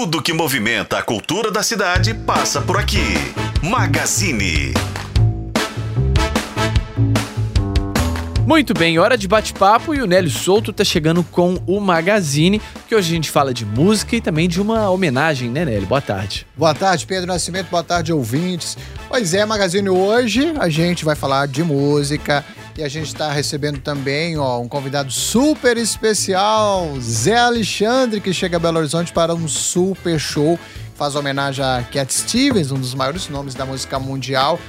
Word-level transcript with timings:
Tudo 0.00 0.22
que 0.22 0.32
movimenta 0.32 0.96
a 0.96 1.02
cultura 1.02 1.50
da 1.50 1.60
cidade 1.60 2.14
passa 2.14 2.60
por 2.60 2.76
aqui. 2.78 3.02
Magazine. 3.60 4.72
Muito 8.46 8.72
bem, 8.74 8.96
hora 8.96 9.18
de 9.18 9.26
bate-papo 9.26 9.92
e 9.92 10.00
o 10.00 10.06
Nélio 10.06 10.30
Souto 10.30 10.72
tá 10.72 10.84
chegando 10.84 11.24
com 11.24 11.58
o 11.66 11.80
Magazine, 11.80 12.62
que 12.86 12.94
hoje 12.94 13.10
a 13.10 13.14
gente 13.16 13.28
fala 13.28 13.52
de 13.52 13.66
música 13.66 14.14
e 14.14 14.20
também 14.20 14.48
de 14.48 14.60
uma 14.60 14.88
homenagem, 14.88 15.50
né, 15.50 15.64
Nélio? 15.64 15.88
Boa 15.88 16.00
tarde. 16.00 16.46
Boa 16.56 16.74
tarde, 16.76 17.04
Pedro 17.04 17.26
Nascimento, 17.26 17.68
boa 17.68 17.82
tarde, 17.82 18.12
ouvintes. 18.12 18.78
Pois 19.08 19.34
é, 19.34 19.44
Magazine, 19.44 19.90
hoje 19.90 20.54
a 20.60 20.68
gente 20.68 21.04
vai 21.04 21.16
falar 21.16 21.48
de 21.48 21.64
música 21.64 22.44
e 22.78 22.84
a 22.84 22.88
gente 22.88 23.08
está 23.08 23.32
recebendo 23.32 23.80
também 23.80 24.38
ó, 24.38 24.60
um 24.60 24.68
convidado 24.68 25.10
super 25.10 25.76
especial, 25.76 26.94
Zé 27.00 27.36
Alexandre, 27.36 28.20
que 28.20 28.32
chega 28.32 28.56
a 28.56 28.60
Belo 28.60 28.78
Horizonte 28.78 29.12
para 29.12 29.34
um 29.34 29.48
super 29.48 30.16
show. 30.16 30.56
Faz 30.94 31.16
homenagem 31.16 31.64
a 31.64 31.82
Cat 31.82 32.14
Stevens, 32.14 32.70
um 32.70 32.78
dos 32.78 32.94
maiores 32.94 33.28
nomes 33.28 33.56
da 33.56 33.66
música 33.66 33.98
mundial. 33.98 34.60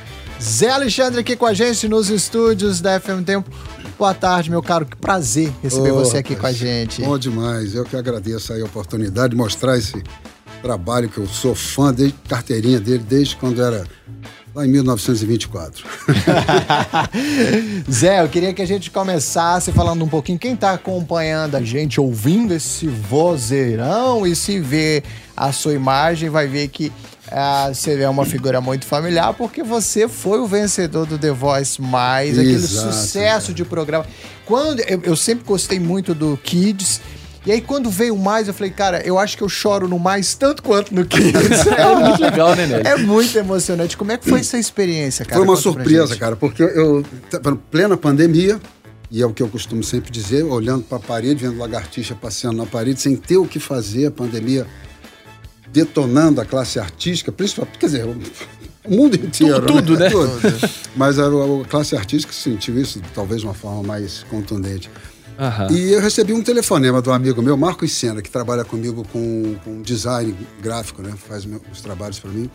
Zé 0.41 0.72
Alexandre 0.72 1.20
aqui 1.20 1.36
com 1.36 1.45
a 1.45 1.53
gente 1.53 1.88
nos 1.88 2.09
estúdios 2.09 2.81
da 2.81 3.00
FM 3.00 3.23
Tempo. 3.23 3.52
Boa 3.95 4.14
tarde, 4.16 4.50
meu 4.50 4.64
caro. 4.64 4.88
Que 4.88 4.95
prazer 4.95 5.53
receber 5.62 5.91
Ô, 5.91 6.00
você 6.00 6.17
aqui 6.17 6.36
com 6.36 6.48
a 6.48 6.52
gente. 6.52 7.03
Bom 7.03 7.20
demais. 7.20 7.76
Eu 7.76 7.86
que 7.86 7.95
agradeço 7.95 8.53
a 8.53 8.66
oportunidade 8.66 9.31
de 9.31 9.36
mostrar 9.36 9.78
esse 9.78 10.02
trabalho 10.62 11.09
que 11.09 11.18
eu 11.18 11.27
sou 11.27 11.55
fã 11.55 11.94
desde 11.94 12.18
carteirinha 12.27 12.80
dele, 12.80 13.04
desde 13.08 13.36
quando 13.36 13.62
era 13.62 13.86
lá 14.54 14.66
em 14.66 14.70
1924. 14.70 15.86
Zé, 17.90 18.22
eu 18.22 18.30
queria 18.30 18.54
que 18.54 18.62
a 18.62 18.67
gente 18.67 18.91
começasse 18.91 19.72
falando 19.72 20.03
um 20.03 20.08
pouquinho. 20.08 20.40
Quem 20.40 20.53
está 20.53 20.73
acompanhando 20.73 21.55
a 21.55 21.62
gente, 21.62 22.00
ouvindo 22.00 22.53
esse 22.53 22.88
vozeirão 22.88 24.26
e 24.26 24.36
se 24.36 24.59
vê 24.59 25.03
a 25.36 25.52
sua 25.52 25.73
imagem, 25.73 26.30
vai 26.30 26.48
ver 26.48 26.67
que 26.67 26.91
ah, 27.31 27.70
você 27.72 28.02
é 28.02 28.09
uma 28.09 28.26
figura 28.26 28.59
muito 28.59 28.86
familiar, 28.86 29.34
porque 29.34 29.62
você 29.62 30.08
foi 30.08 30.39
o 30.39 30.47
vencedor 30.47 31.06
do 31.06 31.17
The 31.17 31.31
Voice 31.31 31.80
Mais, 31.81 32.38
aquele 32.38 32.59
sucesso 32.59 33.47
cara. 33.47 33.53
de 33.53 33.66
programa. 33.66 34.06
Quando 34.45 34.80
eu, 34.81 35.02
eu 35.03 35.16
sempre 35.16 35.45
gostei 35.45 35.80
muito 35.80 36.16
do 36.16 36.38
Kids. 36.38 37.02
E 37.50 37.52
aí, 37.52 37.61
quando 37.61 37.89
veio 37.89 38.14
o 38.14 38.19
mais, 38.19 38.47
eu 38.47 38.53
falei, 38.53 38.69
cara, 38.69 39.02
eu 39.03 39.17
acho 39.17 39.36
que 39.36 39.42
eu 39.42 39.50
choro 39.50 39.88
no 39.88 39.97
mais 39.97 40.36
tanto 40.36 40.61
quanto 40.61 40.94
no 40.94 41.03
Kids. 41.03 41.66
É 41.75 41.95
muito 41.95 42.22
legal, 42.22 42.56
né, 42.56 42.67
Nélio? 42.67 42.88
É 42.88 42.95
muito 42.97 43.36
emocionante. 43.36 43.97
Como 43.97 44.11
é 44.11 44.17
que 44.19 44.30
foi 44.30 44.41
essa 44.41 44.59
experiência, 44.59 45.25
cara? 45.25 45.38
Foi 45.38 45.47
uma 45.47 45.56
Conta 45.56 45.64
surpresa, 45.64 46.16
cara, 46.16 46.36
porque 46.36 46.61
eu 46.61 47.03
estava 47.25 47.50
em 47.50 47.56
plena 47.56 47.97
pandemia, 47.97 48.61
e 49.09 49.19
é 49.19 49.25
o 49.25 49.33
que 49.33 49.41
eu 49.41 49.47
costumo 49.47 49.83
sempre 49.83 50.11
dizer, 50.11 50.44
olhando 50.44 50.83
para 50.83 51.00
a 51.00 51.02
parede, 51.02 51.44
vendo 51.44 51.58
lagartixa 51.58 52.14
passeando 52.14 52.58
na 52.58 52.67
parede, 52.67 53.02
sem 53.02 53.16
ter 53.16 53.38
o 53.38 53.47
que 53.47 53.59
fazer, 53.59 54.06
a 54.06 54.11
pandemia 54.11 54.67
detonando 55.73 56.39
a 56.41 56.45
classe 56.45 56.80
artística, 56.80 57.31
principalmente, 57.31 57.80
quer 57.80 57.88
dizer, 57.88 58.06
o 58.06 58.95
mundo 58.95 59.16
inteiro. 59.16 59.66
tudo, 59.66 59.97
né? 59.97 60.11
Tudo. 60.11 60.39
Mas 60.95 61.17
a, 61.17 61.25
a 61.25 61.66
classe 61.67 61.95
artística 61.95 62.31
sentiu 62.31 62.80
isso 62.80 63.02
talvez 63.16 63.41
de 63.41 63.47
uma 63.47 63.56
forma 63.56 63.81
mais 63.81 64.23
contundente. 64.30 64.88
Aham. 65.40 65.68
E 65.72 65.94
eu 65.94 66.02
recebi 66.02 66.34
um 66.34 66.42
telefonema 66.44 67.02
de 67.02 67.08
um 67.09 67.14
amigo 67.14 67.42
meu, 67.42 67.56
Marcos 67.56 67.94
Sena, 67.94 68.22
que 68.22 68.30
trabalha 68.30 68.66
comigo 68.66 69.06
com, 69.12 69.56
com 69.64 69.81
design 69.81 70.36
gráfico, 70.62 71.02
né? 71.02 71.14
Faz 71.28 71.46
meu- 71.46 71.62
os 71.72 71.80
trabalhos 71.81 72.20
para 72.20 72.30
mim. 72.30 72.50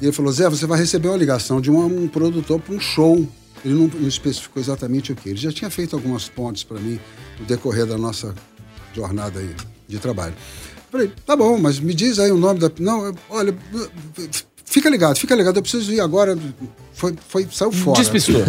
E 0.00 0.06
ele 0.06 0.12
falou: 0.12 0.32
Zé, 0.32 0.48
você 0.48 0.66
vai 0.66 0.78
receber 0.78 1.08
uma 1.08 1.16
ligação 1.18 1.60
de 1.60 1.70
um, 1.70 1.84
um 2.04 2.08
produtor 2.08 2.58
para 2.58 2.74
um 2.74 2.80
show. 2.80 3.28
Ele 3.64 3.74
não, 3.74 3.86
não 3.86 4.08
especificou 4.08 4.60
exatamente 4.62 5.12
o 5.12 5.14
que. 5.14 5.28
Ele 5.28 5.38
já 5.38 5.52
tinha 5.52 5.70
feito 5.70 5.94
algumas 5.94 6.28
pontes 6.28 6.64
para 6.64 6.80
mim 6.80 6.98
no 7.38 7.44
decorrer 7.44 7.84
da 7.86 7.98
nossa 7.98 8.34
jornada 8.94 9.38
aí 9.38 9.54
de 9.86 9.98
trabalho. 9.98 10.34
Falei, 10.90 11.12
tá 11.26 11.36
bom, 11.36 11.58
mas 11.58 11.78
me 11.78 11.92
diz 11.94 12.18
aí 12.18 12.32
o 12.32 12.36
nome 12.38 12.58
da. 12.60 12.70
Não, 12.80 13.04
eu- 13.06 13.14
olha, 13.28 13.54
fica 14.64 14.88
ligado, 14.88 15.16
fica 15.18 15.34
ligado, 15.34 15.56
eu 15.56 15.62
preciso 15.62 15.92
ir 15.92 16.00
agora. 16.00 16.36
Foi, 16.94 17.14
foi, 17.28 17.46
saiu 17.52 17.72
fora. 17.72 17.98
Despistou. 18.00 18.42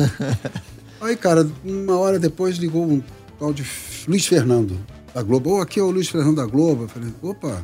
Aí, 1.01 1.15
cara, 1.17 1.45
uma 1.65 1.97
hora 1.97 2.17
depois 2.17 2.55
ligou 2.57 2.85
um 2.89 3.03
tal 3.43 3.53
de 3.53 3.65
Luiz 4.07 4.25
Fernando 4.25 4.79
da 5.13 5.21
Globo. 5.21 5.57
Ô, 5.57 5.61
aqui 5.61 5.77
é 5.77 5.83
o 5.83 5.91
Luiz 5.91 6.07
Fernando 6.07 6.37
da 6.37 6.45
Globo. 6.45 6.83
Eu 6.83 6.87
falei, 6.87 7.09
opa. 7.21 7.61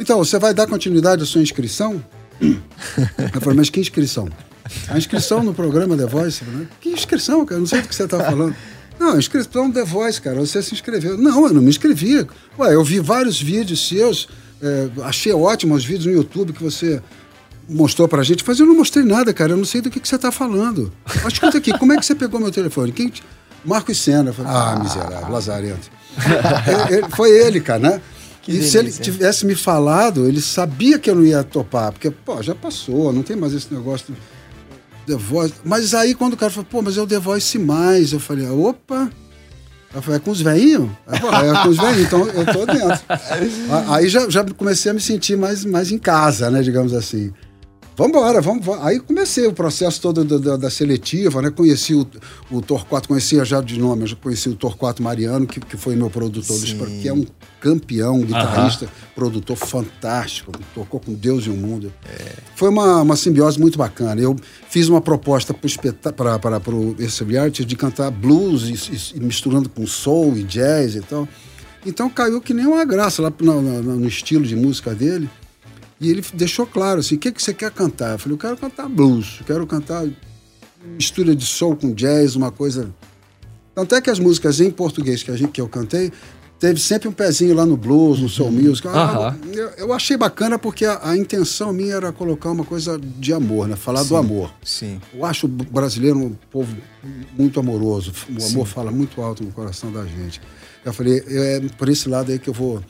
Então, 0.00 0.18
você 0.18 0.40
vai 0.40 0.52
dar 0.52 0.66
continuidade 0.66 1.22
à 1.22 1.26
sua 1.26 1.40
inscrição? 1.40 2.04
Eu 2.40 3.40
falei, 3.40 3.58
mas 3.58 3.70
que 3.70 3.78
inscrição? 3.78 4.28
A 4.88 4.98
inscrição 4.98 5.44
no 5.44 5.54
programa 5.54 5.96
The 5.96 6.06
Voice? 6.06 6.42
Eu 6.42 6.50
falei, 6.50 6.68
que 6.80 6.88
inscrição, 6.88 7.46
cara? 7.46 7.60
Não 7.60 7.66
sei 7.66 7.80
do 7.80 7.86
que 7.86 7.94
você 7.94 8.04
está 8.04 8.18
falando. 8.18 8.56
Não, 8.98 9.16
inscrição 9.16 9.70
The 9.70 9.84
Voice, 9.84 10.20
cara. 10.20 10.40
Você 10.40 10.60
se 10.60 10.74
inscreveu. 10.74 11.16
Não, 11.16 11.46
eu 11.46 11.54
não 11.54 11.62
me 11.62 11.68
inscrevi. 11.68 12.26
Ué, 12.58 12.74
eu 12.74 12.82
vi 12.82 12.98
vários 12.98 13.40
vídeos 13.40 13.86
seus, 13.86 14.28
é, 14.60 14.88
achei 15.04 15.32
ótimo 15.32 15.76
os 15.76 15.84
vídeos 15.84 16.06
no 16.06 16.12
YouTube 16.12 16.52
que 16.52 16.62
você 16.62 17.00
mostrou 17.68 18.08
pra 18.08 18.24
gente, 18.24 18.42
mas 18.44 18.58
eu 18.58 18.66
não 18.66 18.74
mostrei 18.74 19.04
nada, 19.04 19.32
cara. 19.32 19.52
Eu 19.52 19.56
não 19.58 19.64
sei 19.64 19.80
do 19.80 19.90
que, 19.90 20.00
que 20.00 20.08
você 20.08 20.18
tá 20.18 20.32
falando. 20.32 20.92
Escuta 21.28 21.56
aqui, 21.56 21.78
como 21.78 21.92
é 21.92 21.96
que 21.96 22.04
você 22.04 22.16
pegou 22.16 22.40
meu 22.40 22.50
telefone? 22.50 22.90
Quem. 22.90 23.12
Marcos 23.66 23.98
Senna. 23.98 24.30
Eu 24.30 24.34
falei, 24.34 24.52
ah, 24.54 24.78
miserável, 24.82 25.28
lazarento. 25.30 25.90
Ele- 26.88 26.98
ele- 26.98 27.08
foi 27.14 27.30
ele, 27.30 27.60
cara, 27.60 27.78
né? 27.78 28.00
Que 28.42 28.52
e 28.52 28.62
se 28.62 28.76
ele 28.78 28.84
delícia. 28.84 29.02
tivesse 29.04 29.44
me 29.44 29.54
falado, 29.56 30.26
ele 30.26 30.40
sabia 30.40 30.98
que 30.98 31.10
eu 31.10 31.16
não 31.16 31.24
ia 31.24 31.42
topar, 31.42 31.90
porque, 31.92 32.10
pô, 32.10 32.40
já 32.42 32.54
passou, 32.54 33.12
não 33.12 33.22
tem 33.22 33.36
mais 33.36 33.52
esse 33.52 33.74
negócio 33.74 34.06
do 34.14 34.16
The 35.06 35.16
Voice. 35.20 35.54
Mas 35.64 35.92
aí 35.94 36.14
quando 36.14 36.34
o 36.34 36.36
cara 36.36 36.50
falou, 36.52 36.66
pô, 36.70 36.80
mas 36.80 36.96
é 36.96 37.02
o 37.02 37.06
The 37.06 37.18
Voice 37.18 37.58
mais, 37.58 38.12
eu 38.12 38.20
falei, 38.20 38.48
opa. 38.48 39.10
Eu 39.94 40.00
falei, 40.02 40.18
é 40.18 40.20
com 40.20 40.30
os 40.30 40.40
velhinhos? 40.40 40.90
Pô, 41.20 41.28
É 41.32 41.62
com 41.62 41.68
os 41.70 41.76
velhinhos, 41.76 42.06
então 42.06 42.26
eu 42.28 42.46
tô 42.46 42.66
dentro. 42.66 43.00
Aí 43.92 44.08
já, 44.08 44.28
já 44.30 44.44
comecei 44.44 44.90
a 44.90 44.94
me 44.94 45.00
sentir 45.00 45.36
mais, 45.36 45.64
mais 45.64 45.90
em 45.90 45.98
casa, 45.98 46.48
né, 46.50 46.62
digamos 46.62 46.92
assim. 46.94 47.32
Vamos, 47.96 48.44
vamos. 48.44 48.68
Aí 48.82 49.00
comecei 49.00 49.46
o 49.46 49.52
processo 49.54 50.00
todo 50.02 50.22
da, 50.22 50.36
da- 50.36 50.56
da 50.58 50.70
seletiva, 50.70 51.40
né? 51.40 51.50
Conheci 51.50 51.94
o, 51.94 52.06
o 52.50 52.60
Torquato, 52.60 53.08
conhecia 53.08 53.42
já 53.44 53.60
de 53.62 53.78
nome, 53.78 54.02
eu 54.02 54.06
já 54.08 54.16
conheci 54.16 54.48
o 54.50 54.54
Torquato 54.54 55.02
Mariano, 55.02 55.46
que, 55.46 55.58
que 55.60 55.76
foi 55.78 55.96
meu 55.96 56.10
produtor, 56.10 56.56
que 57.02 57.08
é 57.08 57.12
um 57.12 57.24
campeão, 57.60 58.20
guitarrista, 58.20 58.86
produtor 59.14 59.56
fantástico, 59.56 60.52
tocou 60.74 61.00
com 61.00 61.14
Deus 61.14 61.46
e 61.46 61.50
o 61.50 61.54
mundo. 61.56 61.90
Foi 62.54 62.68
uma, 62.68 63.00
uma 63.00 63.16
simbiose 63.16 63.58
muito 63.58 63.78
bacana. 63.78 64.20
Eu 64.20 64.36
fiz 64.68 64.88
uma 64.88 65.00
proposta 65.00 65.54
para 65.54 65.66
o 66.74 66.96
esse 66.98 67.24
reality 67.24 67.64
de 67.64 67.76
cantar 67.76 68.10
blues 68.10 68.64
e- 68.68 69.16
e 69.16 69.20
misturando 69.20 69.68
com 69.70 69.86
soul 69.86 70.36
e 70.36 70.42
jazz 70.42 70.94
e 70.96 71.00
tal. 71.00 71.26
Então 71.84 72.10
caiu 72.10 72.40
que 72.40 72.52
nem 72.52 72.66
uma 72.66 72.84
graça 72.84 73.22
lá 73.22 73.32
no, 73.40 73.62
no- 73.62 73.96
no 74.00 74.06
estilo 74.08 74.44
de 74.44 74.54
música 74.54 74.94
dele. 74.94 75.30
E 76.00 76.10
ele 76.10 76.22
deixou 76.34 76.66
claro 76.66 77.00
assim: 77.00 77.14
o 77.14 77.18
que, 77.18 77.32
que 77.32 77.42
você 77.42 77.54
quer 77.54 77.70
cantar? 77.70 78.12
Eu 78.12 78.18
falei: 78.18 78.34
eu 78.34 78.38
quero 78.38 78.56
cantar 78.56 78.88
blues, 78.88 79.40
quero 79.46 79.66
cantar 79.66 80.06
mistura 80.94 81.34
de 81.34 81.44
soul 81.44 81.76
com 81.76 81.92
jazz, 81.92 82.36
uma 82.36 82.50
coisa. 82.50 82.90
Tanto 83.74 83.94
é 83.94 84.00
que 84.00 84.08
as 84.08 84.18
músicas 84.18 84.60
em 84.60 84.70
português 84.70 85.22
que, 85.22 85.30
a 85.30 85.36
gente, 85.36 85.50
que 85.50 85.60
eu 85.60 85.68
cantei, 85.68 86.10
teve 86.58 86.80
sempre 86.80 87.08
um 87.08 87.12
pezinho 87.12 87.54
lá 87.54 87.66
no 87.66 87.76
blues, 87.76 88.20
no 88.20 88.28
soul 88.28 88.50
music. 88.50 88.88
Ah, 88.88 88.92
Aham. 88.92 89.38
eu, 89.52 89.68
eu 89.70 89.92
achei 89.92 90.16
bacana 90.16 90.58
porque 90.58 90.86
a, 90.86 91.10
a 91.10 91.16
intenção 91.16 91.72
minha 91.72 91.94
era 91.94 92.12
colocar 92.12 92.50
uma 92.50 92.64
coisa 92.64 92.98
de 92.98 93.32
amor, 93.34 93.68
né? 93.68 93.76
Falar 93.76 94.02
do 94.04 94.16
amor. 94.16 94.52
Sim. 94.64 94.98
Eu 95.12 95.24
acho 95.26 95.46
o 95.46 95.48
brasileiro 95.48 96.18
um 96.18 96.34
povo 96.50 96.74
muito 97.36 97.60
amoroso. 97.60 98.12
O 98.30 98.46
amor 98.46 98.66
fala 98.66 98.90
muito 98.90 99.20
alto 99.20 99.44
no 99.44 99.52
coração 99.52 99.92
da 99.92 100.04
gente. 100.06 100.40
Eu 100.84 100.92
falei, 100.92 101.22
é 101.26 101.60
por 101.76 101.88
esse 101.88 102.08
lado 102.08 102.30
aí 102.32 102.38
que 102.38 102.48
eu 102.48 102.54
vou 102.54 102.80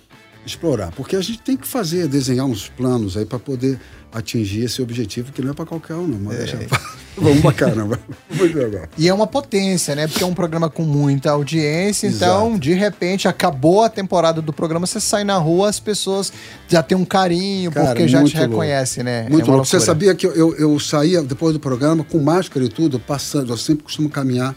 explorar. 0.46 0.92
Porque 0.92 1.16
a 1.16 1.20
gente 1.20 1.40
tem 1.40 1.56
que 1.56 1.66
fazer, 1.66 2.06
desenhar 2.08 2.46
uns 2.46 2.68
planos 2.68 3.16
aí 3.16 3.26
para 3.26 3.38
poder 3.38 3.78
atingir 4.12 4.64
esse 4.64 4.80
objetivo, 4.80 5.32
que 5.32 5.42
não 5.42 5.50
é 5.50 5.54
para 5.54 5.66
qualquer 5.66 5.94
um, 5.94 6.06
não. 6.06 6.18
Mas 6.18 6.38
deixa... 6.38 6.58
Vamos 7.18 7.40
pra 7.40 7.52
caramba. 7.52 7.98
Muito 8.30 8.58
legal. 8.58 8.86
E 8.96 9.08
é 9.08 9.14
uma 9.14 9.26
potência, 9.26 9.94
né? 9.94 10.06
Porque 10.06 10.22
é 10.22 10.26
um 10.26 10.34
programa 10.34 10.68
com 10.68 10.82
muita 10.82 11.30
audiência, 11.30 12.06
então, 12.06 12.48
Exato. 12.48 12.60
de 12.60 12.74
repente, 12.74 13.26
acabou 13.26 13.82
a 13.82 13.88
temporada 13.88 14.42
do 14.42 14.52
programa, 14.52 14.86
você 14.86 15.00
sai 15.00 15.24
na 15.24 15.38
rua, 15.38 15.68
as 15.70 15.80
pessoas 15.80 16.30
já 16.68 16.82
têm 16.82 16.96
um 16.96 17.06
carinho, 17.06 17.72
Cara, 17.72 17.86
porque 17.86 18.06
já 18.06 18.22
te 18.22 18.36
reconhecem, 18.36 19.02
né? 19.02 19.26
Muito 19.30 19.48
é 19.48 19.50
louco. 19.50 19.64
Você 19.64 19.76
loucura. 19.76 19.94
sabia 19.94 20.14
que 20.14 20.26
eu, 20.26 20.34
eu, 20.34 20.56
eu 20.56 20.78
saía 20.78 21.22
depois 21.22 21.54
do 21.54 21.60
programa 21.60 22.04
com 22.04 22.18
máscara 22.18 22.64
e 22.66 22.68
tudo, 22.68 23.00
passando, 23.00 23.52
eu 23.52 23.56
sempre 23.56 23.84
costumo 23.84 24.10
caminhar. 24.10 24.54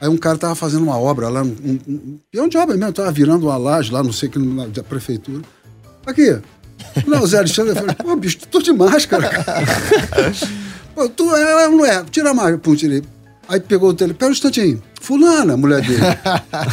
Aí 0.00 0.08
um 0.08 0.16
cara 0.16 0.38
tava 0.38 0.54
fazendo 0.54 0.84
uma 0.84 0.98
obra 0.98 1.28
lá, 1.28 1.42
um, 1.42 1.56
um, 1.64 1.78
um 1.88 2.18
peão 2.30 2.48
de 2.48 2.56
obra 2.56 2.76
mesmo, 2.76 2.92
tava 2.92 3.10
virando 3.10 3.46
uma 3.46 3.56
laje 3.56 3.92
lá, 3.92 4.02
não 4.02 4.12
sei 4.12 4.28
que, 4.28 4.38
na, 4.38 4.66
da 4.66 4.82
prefeitura. 4.82 5.42
Aqui. 6.06 6.40
Não, 7.06 7.26
Zé 7.26 7.38
Alexandre, 7.38 7.72
eu 7.72 7.76
falei, 7.76 7.94
pô, 7.94 8.16
bicho, 8.16 8.38
tô 8.50 8.60
de 8.60 8.72
máscara, 8.72 9.28
cara. 9.28 9.64
Pô, 10.94 11.08
tu 11.08 11.34
é 11.36 11.68
não 11.68 11.84
é? 11.84 12.02
Tira 12.04 12.30
a 12.30 12.34
máscara. 12.34 12.58
Pum, 12.58 12.74
tirei. 12.74 13.04
Aí 13.48 13.60
pegou 13.60 13.88
o 13.88 13.94
telefone, 13.94 14.18
pera 14.18 14.28
um 14.28 14.32
instantinho. 14.32 14.82
Fulana, 15.00 15.56
mulher 15.56 15.80
dele. 15.80 16.02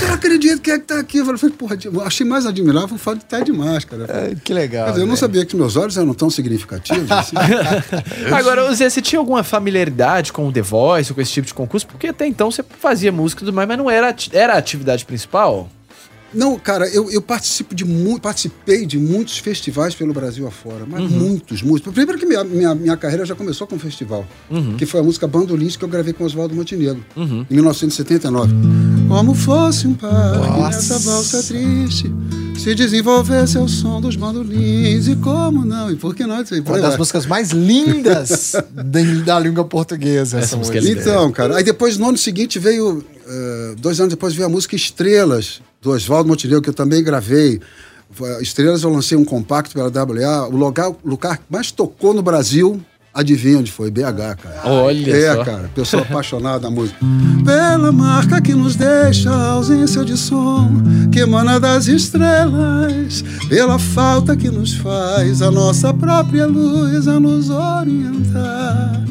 eu 0.02 0.08
não 0.08 0.16
acredito 0.16 0.62
que 0.62 0.72
é 0.72 0.78
que 0.78 0.86
tá 0.86 1.00
aqui. 1.00 1.20
Eu 1.20 1.38
falei, 1.38 1.56
porra, 1.56 1.78
eu 1.86 2.02
achei 2.02 2.26
mais 2.26 2.46
admirável 2.46 2.96
o 2.96 3.00
fato 3.00 3.20
de 3.20 3.24
estar 3.24 3.40
de 3.40 3.54
máscara. 3.54 4.06
É, 4.10 4.36
que 4.36 4.54
legal. 4.54 4.86
Quer 4.86 4.92
dizer, 4.92 5.04
eu 5.04 5.08
não 5.08 5.14
né? 5.14 5.20
sabia 5.20 5.46
que 5.46 5.56
meus 5.56 5.78
olhos 5.78 5.96
eram 5.96 6.14
tão 6.14 6.30
significativos 6.30 7.10
assim. 7.10 7.36
Agora, 8.36 8.74
Zé, 8.74 8.90
você 8.90 9.02
tinha 9.02 9.20
alguma 9.20 9.42
familiaridade 9.42 10.34
com 10.34 10.48
o 10.48 10.52
The 10.52 10.62
Voice, 10.62 11.14
com 11.14 11.22
esse 11.22 11.32
tipo 11.32 11.48
de 11.48 11.54
concurso? 11.54 11.88
Porque 11.88 12.08
até 12.08 12.28
então 12.28 12.52
você 12.52 12.64
fazia 12.80 13.12
música 13.12 13.42
e 13.42 13.46
tudo 13.46 13.56
mais, 13.56 13.68
mas 13.68 13.78
não 13.78 13.90
era, 13.90 14.14
era 14.34 14.54
a 14.54 14.58
atividade 14.58 15.06
principal? 15.06 15.70
Não, 16.36 16.60
cara, 16.60 16.88
eu, 16.90 17.10
eu 17.10 17.22
participo 17.22 17.74
de 17.74 17.86
participei 18.22 18.86
de 18.86 18.98
muitos 18.98 19.38
festivais 19.38 19.96
pelo 19.96 20.14
Brasil 20.14 20.46
afora, 20.48 20.86
mas 20.88 21.02
Uhum. 21.02 21.10
muitos, 21.20 21.62
muitos. 21.62 21.94
Primeiro 21.94 22.20
que 22.20 22.26
minha, 22.26 22.44
minha, 22.44 22.76
minha 22.76 22.98
carreira 22.98 23.26
já 23.26 23.34
começou 23.36 23.66
com 23.68 23.76
um 23.76 23.80
festival, 23.80 24.26
Uhum. 24.50 24.76
que 24.78 24.86
foi 24.86 25.00
a 25.00 25.04
música 25.04 25.28
Bandolins 25.28 25.76
que 25.76 25.84
eu 25.84 25.88
gravei 25.90 26.14
com 26.14 26.24
Oswaldo 26.24 26.54
Montenegro, 26.56 27.04
em 27.16 27.46
1979. 27.50 28.54
Como 29.08 29.34
fosse 29.34 29.88
um 29.88 29.94
pai 29.94 30.12
nessa 30.62 30.98
valsa 31.00 31.42
triste, 31.44 32.12
se 32.58 32.74
desenvolvesse 32.76 33.58
ao 33.58 33.68
som 33.68 34.02
dos 34.02 34.16
bandolins, 34.16 35.08
e 35.08 35.16
como 35.18 35.64
não, 35.66 35.92
e 35.92 35.96
por 35.96 36.16
que 36.16 36.26
não? 36.26 36.36
Uma 36.36 36.42
aí 36.42 36.62
das 36.82 36.82
vai. 36.82 36.98
músicas 36.98 37.26
mais 37.26 37.52
lindas 37.52 38.56
da, 38.74 39.02
da 39.26 39.40
língua 39.40 39.64
portuguesa. 39.66 40.38
Essa, 40.38 40.46
Essa 40.46 40.58
música 40.58 40.78
é 40.78 40.82
música. 40.82 41.00
linda. 41.00 41.10
Então, 41.12 41.32
cara, 41.32 41.58
aí 41.58 41.64
depois 41.64 41.98
no 41.98 42.10
ano 42.10 42.18
seguinte 42.18 42.58
veio, 42.60 43.04
eh, 43.28 43.76
dois 43.78 44.00
anos 44.00 44.14
depois 44.14 44.34
veio 44.34 44.48
a 44.48 44.50
música 44.50 44.76
Estrelas, 44.76 45.62
do 45.82 45.92
Oswaldo 45.92 46.28
Montenegro, 46.30 46.62
que 46.62 46.70
eu 46.70 46.74
também 46.74 47.04
gravei. 47.04 47.60
Estrelas 48.42 48.84
eu 48.84 48.90
lancei 48.90 49.18
um 49.18 49.26
compacto 49.26 49.74
pela 49.74 49.90
WA, 49.90 50.48
o 50.48 50.56
lugar, 50.56 50.90
o 50.90 50.98
lugar 51.04 51.38
que 51.38 51.44
mais 51.50 51.72
tocou 51.72 52.14
no 52.14 52.22
Brasil, 52.22 52.82
adivinha 53.14 53.60
onde 53.60 53.72
foi? 53.72 53.90
BH, 53.90 54.36
cara. 54.42 54.62
Olha 54.66 55.16
é, 55.16 55.36
só. 55.36 55.44
cara, 55.44 55.70
pessoa 55.74 56.04
apaixonada 56.04 56.60
da 56.60 56.70
música. 56.70 57.00
Pela 57.44 57.92
marca 57.92 58.42
que 58.42 58.54
nos 58.54 58.76
deixa 58.76 59.32
a 59.32 59.52
ausência 59.52 60.04
de 60.04 60.18
som, 60.18 60.70
que 61.12 61.20
emana 61.20 61.60
das 61.60 61.88
estrelas, 61.88 63.24
pela 63.48 63.80
falta 63.80 64.36
que 64.36 64.50
nos 64.50 64.74
faz 64.74 65.42
a 65.42 65.50
nossa 65.50 65.94
própria 65.94 66.46
luz 66.46 67.08
a 67.08 67.20
nos 67.20 67.50
orientar. 67.50 69.06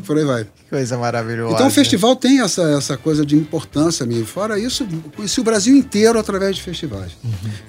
Por 0.00 0.18
aí 0.18 0.24
vai. 0.24 0.44
Que 0.44 0.70
coisa 0.70 0.96
maravilhosa. 0.98 1.54
Então 1.54 1.66
o 1.68 1.70
festival 1.70 2.16
tem 2.16 2.40
essa, 2.40 2.62
essa 2.76 2.96
coisa 2.96 3.24
de 3.24 3.36
importância 3.36 4.04
mesmo. 4.06 4.26
Fora 4.26 4.58
isso, 4.58 4.86
eu 4.90 5.10
conheci 5.14 5.40
o 5.40 5.44
Brasil 5.44 5.76
inteiro 5.76 6.18
através 6.18 6.56
de 6.56 6.62
festivais. 6.62 7.12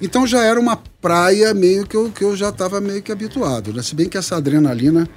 Então 0.00 0.26
já 0.26 0.42
era 0.42 0.58
uma 0.58 0.76
praia 0.76 1.52
meio 1.54 1.86
que 1.86 1.96
eu, 1.96 2.10
que 2.10 2.24
eu 2.24 2.36
já 2.36 2.48
estava 2.48 2.80
meio 2.80 3.02
que 3.02 3.12
habituado. 3.12 3.72
Né? 3.72 3.82
Se 3.82 3.94
bem 3.94 4.08
que 4.08 4.16
essa 4.16 4.36
adrenalina 4.36 5.08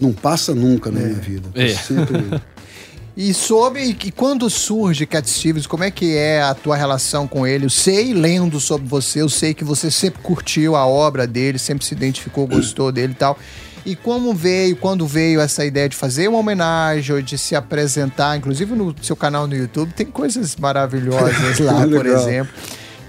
não 0.00 0.12
passa 0.12 0.54
nunca 0.54 0.90
na 0.90 1.00
minha 1.00 1.20
vida. 1.20 1.50
É. 1.54 1.74
Sempre... 1.74 2.40
E 3.16 3.32
sobre 3.32 3.84
e 3.84 3.94
que 3.94 4.10
quando 4.10 4.50
surge 4.50 5.06
Cat 5.06 5.30
Stevens, 5.30 5.68
como 5.68 5.84
é 5.84 5.90
que 5.90 6.16
é 6.16 6.42
a 6.42 6.52
tua 6.52 6.74
relação 6.74 7.28
com 7.28 7.46
ele? 7.46 7.66
Eu 7.66 7.70
sei, 7.70 8.12
lendo 8.12 8.58
sobre 8.58 8.88
você, 8.88 9.22
eu 9.22 9.28
sei 9.28 9.54
que 9.54 9.62
você 9.62 9.88
sempre 9.88 10.20
curtiu 10.20 10.74
a 10.74 10.84
obra 10.84 11.24
dele, 11.24 11.56
sempre 11.56 11.86
se 11.86 11.94
identificou, 11.94 12.44
gostou 12.44 12.90
dele 12.90 13.12
e 13.12 13.14
tal. 13.14 13.38
E 13.86 13.94
como 13.94 14.32
veio, 14.34 14.76
quando 14.76 15.06
veio 15.06 15.40
essa 15.40 15.64
ideia 15.64 15.88
de 15.88 15.94
fazer 15.96 16.28
uma 16.28 16.38
homenagem 16.38 17.14
ou 17.16 17.20
de 17.22 17.36
se 17.36 17.54
apresentar, 17.54 18.36
inclusive 18.36 18.74
no 18.74 18.94
seu 19.02 19.14
canal 19.14 19.46
no 19.46 19.54
YouTube, 19.54 19.92
tem 19.92 20.06
coisas 20.06 20.56
maravilhosas 20.56 21.58
lá, 21.60 21.86
por 21.86 22.06
exemplo. 22.06 22.52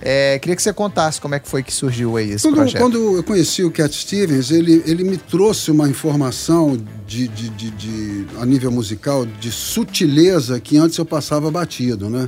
É, 0.01 0.37
queria 0.37 0.55
que 0.55 0.61
você 0.61 0.71
contasse 0.73 1.19
como 1.19 1.33
é 1.33 1.39
que 1.39 1.47
foi 1.47 1.63
que 1.63 1.73
surgiu 1.73 2.15
aí 2.17 2.29
esse 2.31 2.43
Quando, 2.45 2.55
projeto. 2.57 2.81
quando 2.81 3.15
eu 3.17 3.23
conheci 3.23 3.63
o 3.63 3.71
Cat 3.71 3.91
Stevens, 3.95 4.51
ele, 4.51 4.83
ele 4.85 5.03
me 5.03 5.17
trouxe 5.17 5.71
uma 5.71 5.89
informação 5.89 6.77
de, 7.07 7.27
de, 7.29 7.49
de, 7.49 7.71
de- 7.71 8.25
a 8.39 8.45
nível 8.45 8.69
musical 8.69 9.25
de 9.25 9.51
sutileza 9.51 10.59
que 10.59 10.77
antes 10.77 10.97
eu 10.97 11.05
passava 11.05 11.49
batido, 11.49 12.07
né? 12.09 12.27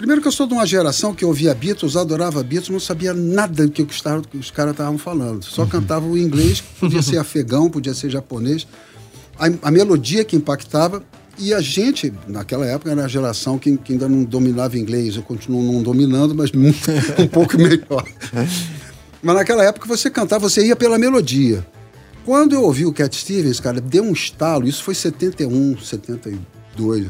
Primeiro 0.00 0.22
que 0.22 0.28
eu 0.28 0.32
sou 0.32 0.46
de 0.46 0.54
uma 0.54 0.64
geração 0.64 1.14
que 1.14 1.26
ouvia 1.26 1.54
Beatles, 1.54 1.94
adorava 1.94 2.42
Beatles, 2.42 2.70
não 2.70 2.80
sabia 2.80 3.12
nada 3.12 3.66
do 3.66 3.70
que 3.70 3.82
os, 3.82 4.00
caras 4.50 4.72
estavam 4.72 4.96
falando. 4.96 5.44
Só 5.44 5.66
cantava 5.66 6.06
o 6.06 6.16
inglês, 6.16 6.62
podia 6.80 7.02
ser 7.02 7.18
afegão, 7.20 7.68
podia 7.68 7.92
ser 7.92 8.08
japonês. 8.08 8.66
A, 9.38 9.68
a 9.68 9.70
melodia 9.70 10.24
que 10.24 10.34
impactava. 10.34 11.02
E 11.38 11.52
a 11.52 11.60
gente, 11.60 12.10
naquela 12.26 12.64
época, 12.64 12.90
era 12.90 13.04
a 13.04 13.08
geração 13.08 13.58
que, 13.58 13.76
que 13.76 13.92
ainda 13.92 14.08
não 14.08 14.24
dominava 14.24 14.78
inglês. 14.78 15.16
Eu 15.16 15.22
continuo 15.22 15.62
não 15.62 15.82
dominando, 15.82 16.34
mas 16.34 16.50
muito- 16.50 16.90
um 17.20 17.28
pouco 17.28 17.58
melhor. 17.58 18.02
Mas 19.22 19.36
naquela 19.36 19.62
época 19.62 19.86
você 19.86 20.08
cantava, 20.08 20.48
você 20.48 20.66
ia 20.66 20.74
pela 20.74 20.98
melodia. 20.98 21.66
Quando 22.24 22.54
eu 22.54 22.62
ouvi 22.62 22.86
o 22.86 22.92
Cat 22.92 23.14
Stevens, 23.14 23.60
cara, 23.60 23.78
deu 23.78 24.02
um 24.02 24.12
estalo, 24.12 24.66
isso 24.66 24.82
foi 24.82 24.94
71, 24.94 25.78
72. 25.78 27.08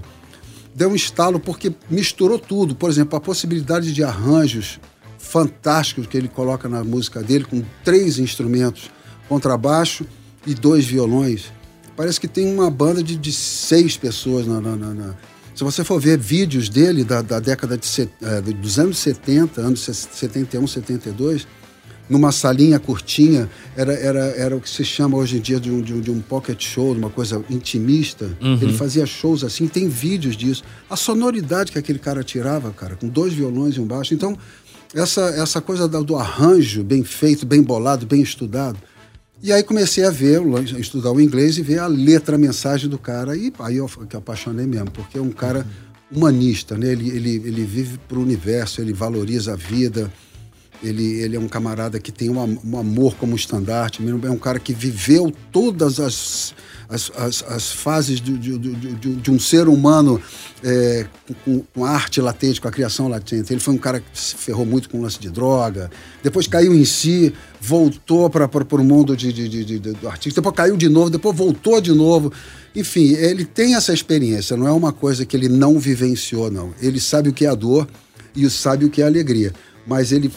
Deu 0.75 0.90
um 0.90 0.94
estalo 0.94 1.38
porque 1.40 1.72
misturou 1.90 2.38
tudo. 2.38 2.75
Por 2.75 2.88
exemplo, 2.90 3.17
a 3.17 3.20
possibilidade 3.20 3.93
de 3.93 4.02
arranjos 4.05 4.78
fantásticos 5.19 6.06
que 6.06 6.17
ele 6.17 6.28
coloca 6.28 6.69
na 6.69 6.82
música 6.82 7.22
dele, 7.22 7.44
com 7.44 7.62
três 7.84 8.19
instrumentos, 8.19 8.90
contrabaixo 9.28 10.06
e 10.46 10.55
dois 10.55 10.84
violões. 10.87 11.52
Parece 11.96 12.19
que 12.20 12.26
tem 12.28 12.52
uma 12.52 12.70
banda 12.70 13.02
de, 13.02 13.17
de 13.17 13.32
seis 13.32 13.96
pessoas 13.96 14.46
na, 14.46 14.61
na- 14.61 14.76
na- 14.76 14.94
na- 14.94 15.14
Se 15.55 15.62
você 15.62 15.84
for 15.84 16.00
ver 16.00 16.17
vídeos 16.19 16.69
dele 16.69 17.05
da, 17.05 17.20
da 17.20 17.38
década 17.38 17.76
de, 17.76 17.87
eh, 18.23 18.40
dos 18.40 18.78
anos 18.78 18.99
70, 18.99 19.61
anos 19.61 19.81
71, 19.81 20.66
72, 20.66 21.46
numa 22.11 22.33
salinha 22.33 22.81
curtinha, 22.81 23.49
era, 23.77 23.95
era, 23.95 24.25
era 24.37 24.57
o 24.57 24.61
que 24.61 24.69
se 24.69 24.85
chama 24.85 25.17
hoje 25.17 25.37
em 25.37 25.41
dia 25.41 25.61
de 25.61 25.71
um, 25.71 25.81
de 25.81 25.95
um, 25.95 26.01
de 26.01 26.11
um 26.11 26.21
pocket 26.21 26.61
show, 26.61 26.93
uma 26.93 27.09
coisa 27.09 27.43
intimista. 27.49 28.37
Ele 28.61 28.73
fazia 28.73 29.07
shows 29.07 29.45
assim, 29.45 29.69
tem 29.69 29.89
vídeos 29.89 30.37
disso. 30.37 30.65
A 30.91 30.97
sonoridade 30.97 31.71
que 31.71 31.79
aquele 31.79 32.01
cara 32.01 32.25
tirava, 32.25 32.73
cara, 32.73 32.97
com 32.97 33.07
dois 33.07 33.33
violões 33.33 33.77
e 33.77 33.81
um 33.81 33.87
baixo. 33.87 34.12
Então, 34.12 34.37
essa, 34.93 35.21
essa 35.37 35.61
coisa 35.61 35.87
do 35.87 36.17
arranjo 36.17 36.83
bem 36.83 37.05
feito, 37.05 37.47
bem 37.47 37.62
bolado, 37.62 38.05
bem 38.05 38.21
estudado. 38.21 38.77
E 39.41 39.53
aí 39.53 39.62
comecei 39.62 40.05
a 40.05 40.11
ver, 40.11 40.43
estudar 40.79 41.12
o 41.12 41.21
inglês 41.21 41.57
e 41.59 41.62
ver 41.62 41.79
a 41.79 41.87
letra, 41.87 42.35
a 42.35 42.39
mensagem 42.39 42.91
do 42.91 42.99
cara. 42.99 43.37
E 43.37 43.53
aí 43.61 43.77
eu 43.77 43.89
que 43.89 44.17
apaixonei 44.17 44.67
mesmo, 44.67 44.91
porque 44.91 45.17
é 45.17 45.23
um 45.23 45.31
cara 45.31 45.65
humanista, 46.11 46.77
né? 46.77 46.91
Ele, 46.91 47.09
ele, 47.09 47.37
ele 47.37 47.65
vive 47.65 47.99
para 48.09 48.19
o 48.19 48.23
universo, 48.23 48.81
ele 48.81 48.93
valoriza 48.93 49.53
a 49.53 49.57
vida. 49.57 50.12
Ele, 50.82 51.21
ele 51.21 51.37
é 51.37 51.38
um 51.38 51.49
camarada 51.49 51.99
que 52.00 52.11
tem 52.11 52.31
um, 52.31 52.59
um 52.65 52.79
amor 52.79 53.15
como 53.17 53.37
estandarte, 53.37 54.00
é 54.25 54.31
um 54.31 54.38
cara 54.38 54.59
que 54.59 54.73
viveu 54.73 55.31
todas 55.53 56.00
as, 56.00 56.55
as, 56.88 57.12
as, 57.15 57.43
as 57.43 57.71
fases 57.71 58.19
de, 58.19 58.38
de, 58.38 58.59
de, 58.59 59.15
de 59.17 59.31
um 59.31 59.38
ser 59.38 59.69
humano 59.69 60.19
é, 60.65 61.06
com, 61.44 61.61
com 61.75 61.85
a 61.85 61.91
arte 61.91 62.19
latente, 62.23 62.62
com 62.62 62.69
a 62.69 62.71
criação 62.71 63.09
latente. 63.09 63.53
Ele 63.53 63.61
foi 63.61 63.75
um 63.75 63.79
cara 63.79 64.00
que 64.00 64.06
se 64.19 64.35
ferrou 64.37 64.65
muito 64.65 64.88
com 64.88 65.00
o 65.00 65.03
lance 65.03 65.21
de 65.21 65.29
droga, 65.29 65.91
depois 66.23 66.47
caiu 66.47 66.73
em 66.75 66.87
si, 66.87 67.31
voltou 67.61 68.31
para 68.31 68.47
o 68.47 68.85
mundo 68.85 69.15
de, 69.15 69.33
de- 69.35 69.79
do 69.79 70.09
artista, 70.09 70.41
depois 70.41 70.56
caiu 70.56 70.79
de 70.79 70.88
novo, 70.88 71.11
depois 71.11 71.37
voltou 71.37 71.79
de 71.79 71.93
novo. 71.93 72.33
Enfim, 72.75 73.12
ele 73.17 73.44
tem 73.44 73.75
essa 73.75 73.93
experiência, 73.93 74.56
não 74.56 74.67
é 74.67 74.73
uma 74.73 74.93
coisa 74.94 75.26
que 75.26 75.37
ele 75.37 75.49
não 75.49 75.79
vivenciou, 75.79 76.50
não. 76.50 76.73
Ele 76.81 76.99
sabe 77.00 77.29
o 77.29 77.33
que 77.35 77.44
é 77.44 77.49
a 77.50 77.55
dor 77.55 77.87
e 78.35 78.49
sabe 78.49 78.87
o 78.87 78.91
que 78.91 79.03
é 79.03 79.05
a 79.05 79.09
alegria, 79.09 79.53
mas 79.87 80.11
ele 80.12 80.31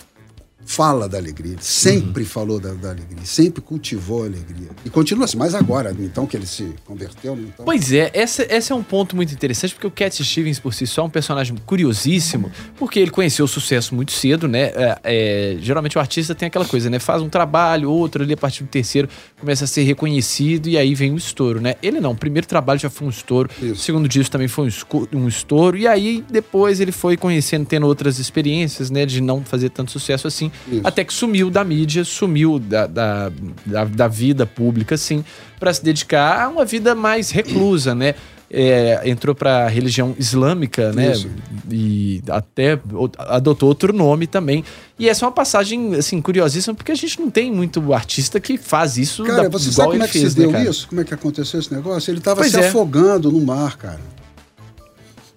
fala 0.66 1.08
da 1.08 1.18
alegria, 1.18 1.54
ele 1.54 1.62
sempre 1.62 2.26
falou 2.26 2.60
da, 2.60 2.74
da 2.74 2.90
alegria, 2.90 3.26
sempre 3.26 3.62
cultivou 3.62 4.24
a 4.24 4.26
alegria. 4.26 4.70
E 4.86 4.90
continua 4.90 5.26
assim, 5.26 5.38
mas 5.38 5.54
agora, 5.54 5.96
então 6.00 6.26
que 6.26 6.38
ele 6.38 6.48
se 6.48 6.74
converteu, 6.86 7.36
né, 7.36 7.44
então... 7.54 7.66
Pois 7.66 7.92
é, 7.92 8.12
essa, 8.14 8.46
esse 8.50 8.72
é 8.72 8.76
um 8.76 8.84
ponto 8.84 9.16
muito 9.16 9.34
interessante, 9.34 9.74
porque 9.74 9.88
o 9.88 9.92
Cat 9.92 10.24
Stevens 10.24 10.60
por 10.60 10.74
si 10.74 10.88
só 10.88 11.02
é 11.02 11.06
um 11.06 11.10
personagem 11.10 11.56
curiosíssimo, 11.66 12.52
porque 12.78 13.00
ele 13.00 13.12
conheceu 13.12 13.46
o 13.46 13.48
sucesso 13.48 13.94
muito 13.94 14.12
cedo, 14.12 14.48
né? 14.48 14.72
É, 14.76 15.00
é, 15.04 15.58
geralmente 15.60 15.98
o 15.98 16.02
artista 16.02 16.34
tem 16.34 16.48
aquela 16.48 16.66
coisa, 16.66 16.90
né? 16.90 17.00
Faz 17.00 17.22
um 17.22 17.30
trabalho, 17.30 17.90
outro 17.90 18.24
ali, 18.24 18.34
a 18.34 18.38
partir 18.38 18.64
do 18.64 18.70
terceiro, 18.70 19.10
começa 19.40 19.66
a 19.66 19.68
ser 19.68 19.84
reconhecido 19.84 20.68
e 20.68 20.78
aí 20.78 20.96
vem 20.96 21.12
o 21.14 21.18
estouro, 21.18 21.62
né? 21.62 21.76
Ele 21.82 22.00
não, 22.00 22.12
o 22.12 22.16
primeiro 22.16 22.48
trabalho 22.48 22.80
já 22.80 22.90
foi 22.90 23.08
um 23.08 23.10
estouro, 23.10 23.50
Isso. 23.62 23.74
o 23.74 23.76
segundo 23.78 24.08
disco 24.08 24.32
também 24.32 24.48
foi 24.48 24.68
um, 24.68 25.08
um 25.20 25.28
estouro, 25.28 25.78
e 25.78 25.88
aí 25.88 26.24
depois 26.30 26.80
ele 26.80 26.92
foi 26.92 27.18
conhecendo, 27.18 27.66
tendo 27.66 27.86
outras 27.86 28.20
experiências, 28.20 28.90
né? 28.90 29.06
De 29.06 29.22
não 29.22 29.44
fazer 29.44 29.70
tanto 29.70 29.92
sucesso 29.92 30.28
assim, 30.28 30.52
Isso. 30.72 30.82
até 30.84 31.04
que 31.04 31.14
sumiu 31.14 31.50
da 31.50 31.64
mídia, 31.64 32.04
sumiu 32.04 32.60
da, 32.60 32.88
da, 32.88 33.32
da, 33.66 33.86
da 33.86 34.08
vida 34.08 34.46
pública, 34.46 34.96
assim, 34.96 35.24
para 35.60 35.74
se 35.74 35.84
dedicar 35.84 36.44
a 36.44 36.50
uma 36.50 36.66
vida 36.66 36.96
mais 36.96 37.32
reclusa, 37.32 37.94
né? 37.96 38.16
É, 38.56 39.02
entrou 39.06 39.34
para 39.34 39.66
a 39.66 39.68
religião 39.68 40.16
islâmica, 40.20 40.92
né? 40.92 41.14
Isso. 41.14 41.28
E 41.72 42.22
até 42.30 42.80
adotou 43.18 43.68
outro 43.68 43.92
nome 43.92 44.28
também. 44.28 44.64
E 45.00 45.10
essa 45.10 45.26
é 45.26 45.28
uma 45.28 45.32
passagem, 45.32 45.96
assim, 45.96 46.22
curiosíssima, 46.22 46.76
porque 46.76 46.92
a 46.92 46.96
gente 46.96 47.20
não 47.20 47.32
tem 47.32 47.52
muito 47.52 47.92
artista 47.92 48.40
que 48.40 48.56
faz 48.56 48.96
isso 48.96 49.24
Cara, 49.24 49.44
da, 49.44 49.50
você 49.50 49.70
igual 49.70 49.88
sabe 49.88 49.92
como 49.94 50.04
é 50.04 50.08
que 50.08 50.20
fez, 50.20 50.34
se 50.34 50.40
né, 50.40 50.46
deu 50.46 50.52
cara? 50.52 50.70
isso? 50.70 50.88
Como 50.88 51.02
é 51.02 51.04
que 51.04 51.14
aconteceu 51.16 51.60
esse 51.60 51.74
negócio? 51.74 52.12
Ele 52.12 52.20
estava 52.20 52.44
se 52.44 52.60
é. 52.60 52.68
afogando 52.68 53.32
no 53.32 53.42
mar, 53.42 53.76
cara. 53.76 54.00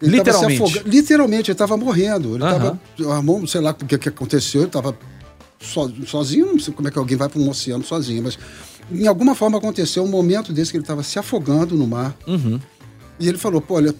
Ele 0.00 0.18
Literalmente. 0.18 0.82
Literalmente, 0.84 1.50
ele 1.50 1.54
estava 1.54 1.76
morrendo. 1.76 2.34
Ele 2.34 2.44
estava. 2.44 2.80
Armou, 3.10 3.46
sei 3.46 3.60
lá 3.60 3.70
o 3.70 3.74
que, 3.74 3.98
que 3.98 4.08
aconteceu, 4.08 4.62
ele 4.62 4.68
estava 4.68 4.96
so, 5.60 5.92
sozinho, 6.06 6.46
não 6.46 6.58
sei 6.58 6.72
como 6.74 6.88
é 6.88 6.90
que 6.90 6.98
alguém 6.98 7.16
vai 7.16 7.28
para 7.28 7.40
um 7.40 7.48
oceano 7.48 7.84
sozinho, 7.84 8.22
mas 8.22 8.38
em 8.90 9.06
alguma 9.06 9.34
forma 9.34 9.58
aconteceu 9.58 10.04
um 10.04 10.08
momento 10.08 10.52
desse 10.52 10.70
que 10.70 10.76
ele 10.76 10.84
estava 10.84 11.02
se 11.02 11.18
afogando 11.18 11.76
no 11.76 11.86
mar. 11.86 12.16
Uhum. 12.26 12.60
E 13.18 13.28
ele 13.28 13.38
falou, 13.38 13.60
pô, 13.60 13.74
olha, 13.74 13.94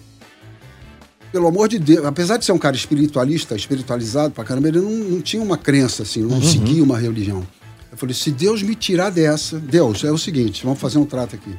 pelo 1.31 1.47
amor 1.47 1.67
de 1.67 1.79
Deus, 1.79 2.05
apesar 2.05 2.37
de 2.37 2.45
ser 2.45 2.51
um 2.51 2.57
cara 2.57 2.75
espiritualista, 2.75 3.55
espiritualizado 3.55 4.33
pra 4.33 4.43
caramba, 4.43 4.69
ele 4.69 4.79
não, 4.79 4.91
não 4.91 5.21
tinha 5.21 5.41
uma 5.41 5.57
crença, 5.57 6.03
assim, 6.03 6.21
não 6.21 6.41
seguia 6.41 6.83
uma 6.83 6.97
religião. 6.97 7.45
Eu 7.91 7.97
falei, 7.97 8.13
se 8.13 8.31
Deus 8.31 8.61
me 8.61 8.75
tirar 8.75 9.09
dessa, 9.09 9.59
Deus, 9.59 10.03
é 10.03 10.11
o 10.11 10.17
seguinte, 10.17 10.63
vamos 10.63 10.79
fazer 10.79 10.99
um 10.99 11.05
trato 11.05 11.35
aqui. 11.35 11.53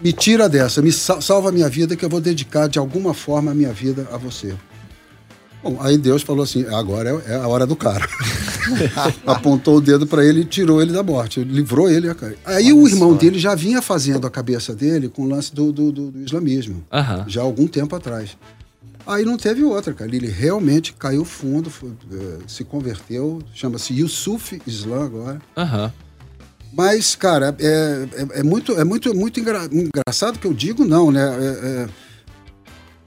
Me 0.00 0.12
tira 0.12 0.48
dessa, 0.48 0.82
me 0.82 0.92
sa- 0.92 1.20
salva 1.20 1.48
a 1.48 1.52
minha 1.52 1.68
vida, 1.68 1.96
que 1.96 2.04
eu 2.04 2.08
vou 2.08 2.20
dedicar 2.20 2.68
de 2.68 2.78
alguma 2.78 3.14
forma 3.14 3.50
a 3.50 3.54
minha 3.54 3.72
vida 3.72 4.06
a 4.12 4.16
você. 4.16 4.54
Bom, 5.62 5.78
aí 5.80 5.96
Deus 5.98 6.22
falou 6.22 6.44
assim: 6.44 6.64
agora 6.66 7.22
é, 7.26 7.32
é 7.32 7.36
a 7.36 7.48
hora 7.48 7.66
do 7.66 7.74
cara. 7.74 8.06
Apontou 9.26 9.76
o 9.76 9.80
dedo 9.80 10.06
para 10.06 10.24
ele 10.24 10.42
e 10.42 10.44
tirou 10.44 10.80
ele 10.82 10.92
da 10.92 11.02
morte, 11.02 11.42
livrou 11.42 11.88
ele. 11.88 12.08
Aí 12.44 12.72
Olha 12.72 12.76
o 12.76 12.86
irmão 12.88 13.12
só. 13.12 13.18
dele 13.18 13.38
já 13.38 13.54
vinha 13.54 13.80
fazendo 13.82 14.26
a 14.26 14.30
cabeça 14.30 14.74
dele 14.74 15.08
com 15.08 15.22
o 15.22 15.28
lance 15.28 15.54
do, 15.54 15.72
do, 15.72 15.90
do, 15.90 16.10
do 16.10 16.22
islamismo, 16.24 16.84
uhum. 16.92 17.24
já 17.28 17.40
há 17.40 17.44
algum 17.44 17.66
tempo 17.66 17.96
atrás. 17.96 18.36
Aí 19.06 19.24
não 19.24 19.36
teve 19.36 19.62
outra, 19.62 19.94
cara. 19.94 20.14
Ele 20.14 20.28
realmente 20.28 20.92
caiu 20.92 21.24
fundo, 21.24 21.70
foi, 21.70 21.90
é, 22.12 22.38
se 22.46 22.64
converteu, 22.64 23.40
chama-se 23.54 23.94
Yusuf 23.94 24.60
Islam 24.66 25.04
agora. 25.04 25.40
Uhum. 25.56 25.90
Mas, 26.76 27.14
cara, 27.14 27.56
é, 27.58 28.06
é, 28.34 28.40
é, 28.40 28.42
muito, 28.42 28.72
é 28.78 28.84
muito, 28.84 29.14
muito 29.16 29.40
engra, 29.40 29.66
engraçado 29.72 30.38
que 30.38 30.46
eu 30.46 30.52
digo, 30.52 30.84
não, 30.84 31.10
né? 31.10 31.22
É, 31.22 31.84
é 31.84 32.06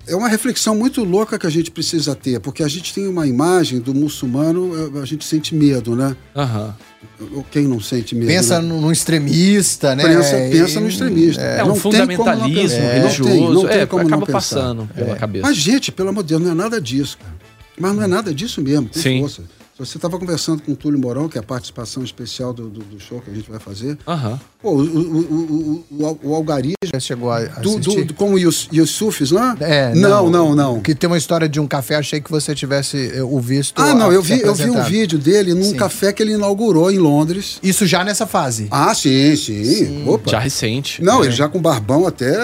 é 0.07 0.15
uma 0.15 0.27
reflexão 0.27 0.75
muito 0.75 1.03
louca 1.03 1.37
que 1.37 1.45
a 1.45 1.49
gente 1.51 1.69
precisa 1.69 2.15
ter, 2.15 2.39
porque 2.39 2.63
a 2.63 2.67
gente 2.67 2.93
tem 2.95 3.07
uma 3.07 3.27
imagem 3.27 3.79
do 3.79 3.93
muçulmano, 3.93 4.99
a 4.99 5.05
gente 5.05 5.23
sente 5.23 5.53
medo, 5.53 5.95
né? 5.95 6.15
Aham. 6.35 6.75
Uhum. 7.19 7.43
Quem 7.51 7.67
não 7.67 7.79
sente 7.79 8.15
medo? 8.15 8.27
Pensa 8.27 8.59
né? 8.59 8.67
no 8.67 8.91
extremista, 8.91 9.95
né? 9.95 10.03
Pensa, 10.03 10.35
pensa 10.51 10.79
no 10.79 10.87
extremista. 10.87 11.41
É, 11.41 11.63
um 11.63 11.75
fundamentalismo 11.75 12.81
religioso. 12.81 13.29
Não 13.29 13.29
tem, 13.29 13.53
não 13.53 13.67
tem 13.67 13.77
é, 13.77 13.85
como 13.85 14.07
acaba 14.07 14.25
não 14.25 14.33
passando 14.33 14.89
pela 14.95 15.11
é. 15.11 15.15
cabeça. 15.15 15.45
Mas, 15.45 15.57
gente, 15.57 15.91
pelo 15.91 16.09
amor 16.09 16.23
de 16.23 16.29
Deus, 16.29 16.41
não 16.41 16.51
é 16.51 16.55
nada 16.55 16.81
disso, 16.81 17.17
cara. 17.19 17.35
Mas 17.79 17.95
não 17.95 18.03
é 18.03 18.07
nada 18.07 18.33
disso 18.33 18.61
mesmo, 18.61 18.89
com 18.89 18.99
Sim. 18.99 19.19
força. 19.21 19.43
Você 19.79 19.97
estava 19.97 20.19
conversando 20.19 20.61
com 20.61 20.73
o 20.73 20.75
Túlio 20.75 20.99
Morão, 20.99 21.29
que 21.29 21.37
é 21.37 21.41
a 21.41 21.43
participação 21.43 22.03
especial 22.03 22.51
do, 22.51 22.67
do, 22.67 22.81
do 22.81 22.99
show 22.99 23.21
que 23.21 23.31
a 23.31 23.33
gente 23.33 23.49
vai 23.49 23.59
fazer. 23.59 23.97
Uhum. 24.05 24.39
Pô, 24.61 24.71
o, 24.71 24.81
o, 24.81 25.85
o, 25.89 26.19
o, 26.21 26.35
algarismo. 26.35 26.75
Já 26.83 26.99
chegou 26.99 27.31
a 27.31 27.39
do, 27.45 27.79
do, 27.79 28.05
do, 28.05 28.13
com 28.13 28.33
o 28.33 28.37
Yusufis 28.37 29.31
lá? 29.31 29.55
É, 29.61 29.95
não, 29.95 30.29
não, 30.29 30.53
não, 30.53 30.55
não. 30.55 30.81
Que 30.81 30.93
tem 30.93 31.09
uma 31.09 31.17
história 31.17 31.47
de 31.47 31.61
um 31.61 31.67
café, 31.67 31.95
achei 31.95 32.19
que 32.19 32.29
você 32.29 32.53
tivesse 32.53 33.11
eh, 33.15 33.23
o 33.23 33.39
visto. 33.39 33.81
Ah, 33.81 33.93
não, 33.93 34.11
eu 34.11 34.21
vi, 34.21 34.41
eu 34.41 34.53
vi 34.53 34.69
um 34.69 34.83
vídeo 34.83 35.17
dele 35.17 35.53
num 35.53 35.63
sim. 35.63 35.77
café 35.77 36.11
que 36.11 36.21
ele 36.21 36.33
inaugurou 36.33 36.91
em 36.91 36.97
Londres. 36.97 37.57
Isso 37.63 37.87
já 37.87 38.03
nessa 38.03 38.27
fase? 38.27 38.67
Ah, 38.69 38.93
sim, 38.93 39.33
sim. 39.37 39.63
sim. 39.63 40.09
Opa. 40.09 40.29
Já 40.31 40.39
recente. 40.39 41.01
Não, 41.01 41.23
é. 41.23 41.27
ele 41.27 41.35
já 41.35 41.47
com 41.47 41.61
barbão 41.61 42.05
até 42.05 42.35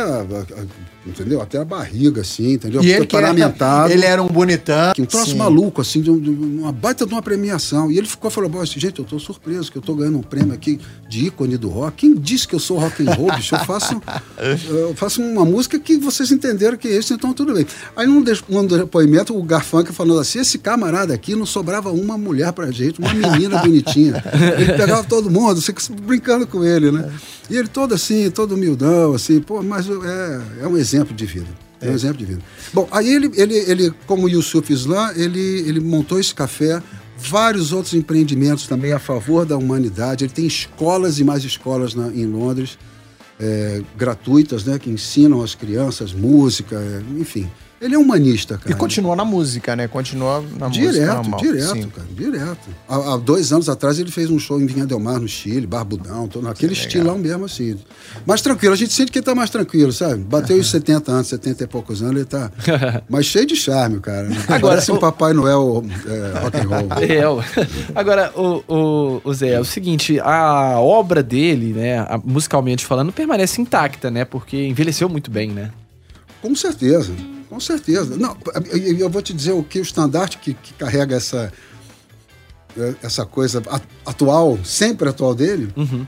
entendeu? 1.06 1.42
Até 1.42 1.60
a 1.60 1.66
barriga, 1.66 2.22
assim, 2.22 2.54
entendeu? 2.54 2.84
E 2.84 2.92
ele 2.92 3.06
paramentado. 3.06 3.92
Ele 3.92 4.06
era 4.06 4.22
um 4.22 4.28
bonitão. 4.28 4.94
Um 4.98 5.06
troço 5.06 5.32
Sim. 5.32 5.38
maluco, 5.38 5.82
assim, 5.82 6.02
de, 6.02 6.10
uma 6.10 6.72
baita 6.72 7.06
de 7.06 7.14
uma 7.14 7.22
premiação. 7.22 7.92
E 7.92 7.98
ele 7.98 8.08
ficou 8.08 8.32
falou, 8.32 8.62
assim, 8.62 8.80
gente, 8.80 9.00
eu 9.00 9.06
tô 9.06 9.20
surpreso 9.20 9.72
que 9.72 9.78
eu 9.78 9.82
tô 9.82 9.96
ganhando 9.96 10.18
um 10.18 10.24
prêmio 10.24 10.54
aqui 10.54 10.80
de 11.08 11.28
ícone 11.28 11.58
do 11.58 11.70
rock. 11.70 11.98
Quem 11.98 12.16
disse 12.16 12.48
que 12.48 12.56
eu 12.56 12.60
sou 12.60 12.78
rock 12.80 13.08
and 13.08 13.12
roll, 13.14 13.32
bicho? 13.36 13.56
Eu 13.56 13.66
faço, 13.66 14.02
eu 14.68 14.96
faço 14.96 15.22
uma 15.22 15.46
música 15.46 15.80
que 15.80 15.98
vocês 15.98 16.32
entenderam 16.32 16.78
que 16.78 16.88
é 16.88 16.98
isso, 16.98 17.14
então 17.14 17.34
tudo 17.34 17.54
bem. 17.54 17.66
Aí 17.96 18.08
num, 18.08 18.24
num 18.50 18.66
depoimento, 18.66 19.38
o 19.38 19.44
Garfunkel 19.44 19.94
falando 19.94 20.20
assim, 20.20 20.40
esse 20.40 20.58
camarada 20.58 21.14
aqui 21.14 21.36
não 21.36 21.46
sobrava 21.46 21.92
uma 21.92 22.18
mulher 22.18 22.52
pra 22.52 22.72
gente, 22.72 23.00
uma 23.00 23.14
menina 23.14 23.60
bonitinha. 23.60 24.24
Ele 24.58 24.74
pegava 24.74 25.04
todo 25.04 25.30
mundo, 25.30 25.62
você 25.62 25.74
brincando 26.02 26.48
com 26.48 26.64
ele, 26.64 26.92
né? 26.92 27.12
E 27.50 27.56
ele 27.56 27.68
todo 27.68 27.94
assim, 27.94 28.30
todo 28.32 28.56
humildão, 28.56 29.14
assim, 29.14 29.40
pô, 29.40 29.62
mas 29.62 29.88
é, 29.88 30.42
é 30.64 30.68
um 30.68 30.78
exemplo 30.78 30.95
de 31.04 31.26
vida. 31.26 31.48
É 31.82 31.88
um 31.88 31.92
é. 31.92 31.94
exemplo 31.94 32.18
de 32.18 32.26
vida. 32.26 32.42
Bom, 32.74 32.88
aí 32.92 33.14
ele, 33.14 33.32
ele, 33.36 33.56
ele 33.56 33.94
como 34.08 34.30
Yusuf 34.30 34.72
Islam, 34.72 35.12
ele, 35.16 35.40
ele 35.40 35.80
montou 35.80 36.20
esse 36.20 36.34
café, 36.34 36.82
vários 37.18 37.72
outros 37.72 37.94
empreendimentos 37.94 38.68
também 38.68 38.94
a 38.94 39.00
favor 39.00 39.46
da 39.46 39.58
humanidade. 39.58 40.24
Ele 40.24 40.34
tem 40.34 40.46
escolas 40.46 41.20
e 41.20 41.24
mais 41.24 41.44
escolas 41.44 41.94
na, 41.94 42.08
em 42.08 42.26
Londres, 42.26 42.78
é, 43.40 43.82
gratuitas, 43.98 44.64
né, 44.64 44.80
que 44.80 44.90
ensinam 44.90 45.42
as 45.42 45.56
crianças 45.56 46.14
música, 46.14 46.76
é, 46.76 47.20
enfim. 47.20 47.50
Ele 47.82 47.94
é 47.94 47.98
humanista, 47.98 48.58
cara. 48.58 48.72
E 48.72 48.74
continua 48.74 49.16
na 49.16 49.26
música, 49.26 49.76
né? 49.76 49.88
Continua 49.88 50.44
na 50.58 50.70
direto, 50.70 50.96
música. 50.96 51.14
Normal. 51.14 51.40
Direto, 51.42 51.74
Sim. 51.74 51.90
cara, 51.90 52.08
direto. 52.16 52.70
Há, 52.88 53.14
há, 53.14 53.18
dois 53.18 53.52
anos 53.52 53.68
atrás 53.68 54.00
ele 54.00 54.10
fez 54.10 54.30
um 54.30 54.40
show 54.40 54.62
em 54.62 54.66
Vinha 54.66 54.86
Del 54.86 55.00
Mar, 55.00 55.20
no 55.20 55.28
Chile, 55.28 55.68
Barbudão, 55.68 56.28
todo, 56.28 56.44
naquele 56.44 56.72
estilão 56.72 57.18
mesmo, 57.18 57.46
assim. 57.46 57.78
Mais 58.26 58.42
tranquilo, 58.42 58.74
a 58.74 58.78
gente 58.78 58.94
sente 58.94 59.12
que 59.12 59.20
ele 59.20 59.26
tá 59.26 59.36
mais 59.36 59.50
tranquilo, 59.50 59.92
sabe? 59.92 60.24
Bateu 60.24 60.58
os 60.58 60.70
70 60.72 61.12
anos, 61.12 61.28
70 61.28 61.64
e 61.66 61.68
poucos 61.68 62.02
anos, 62.02 62.16
ele 62.16 62.26
tá. 62.26 62.50
mas 63.10 63.26
cheio 63.26 63.46
de 63.46 63.58
charme, 63.58 64.00
cara. 64.00 64.30
Agora, 64.48 64.76
Parece 64.76 64.92
o... 64.92 64.96
um 64.96 64.98
Papai 64.98 65.34
Noel 65.34 65.84
é, 66.08 66.40
rock 66.40 66.58
and 66.58 66.68
roll. 66.68 66.86
É, 67.06 68.00
agora, 68.00 68.32
o, 68.36 68.64
o, 68.68 69.22
o 69.24 69.34
Zé, 69.34 69.54
é 69.54 69.60
o 69.60 69.66
seguinte, 69.66 70.20
a 70.20 70.80
obra 70.80 71.22
dele, 71.22 71.74
né, 71.74 72.06
musicalmente 72.24 72.86
falando, 72.86 73.12
permanece 73.12 73.62
intacta, 73.62 74.10
né? 74.10 74.24
Porque 74.24 74.66
envelheceu 74.66 75.10
muito 75.10 75.30
bem, 75.30 75.50
né? 75.50 75.72
Com 76.42 76.56
certeza. 76.56 77.12
Com 77.50 77.60
certeza. 77.60 78.18
Não, 78.18 78.36
eu 79.00 79.10
vou 79.10 79.22
te 79.22 79.34
dizer 79.34 79.52
o 79.52 79.64
que 79.64 79.80
o 79.80 79.82
estandarte 79.82 80.38
que, 80.38 80.54
que 80.54 80.74
carrega 80.74 81.16
essa, 81.16 81.52
essa 83.02 83.26
coisa 83.26 83.62
atual, 84.06 84.60
sempre 84.64 85.08
atual 85.08 85.36
dele, 85.36 85.70
uhum. 85.76 86.06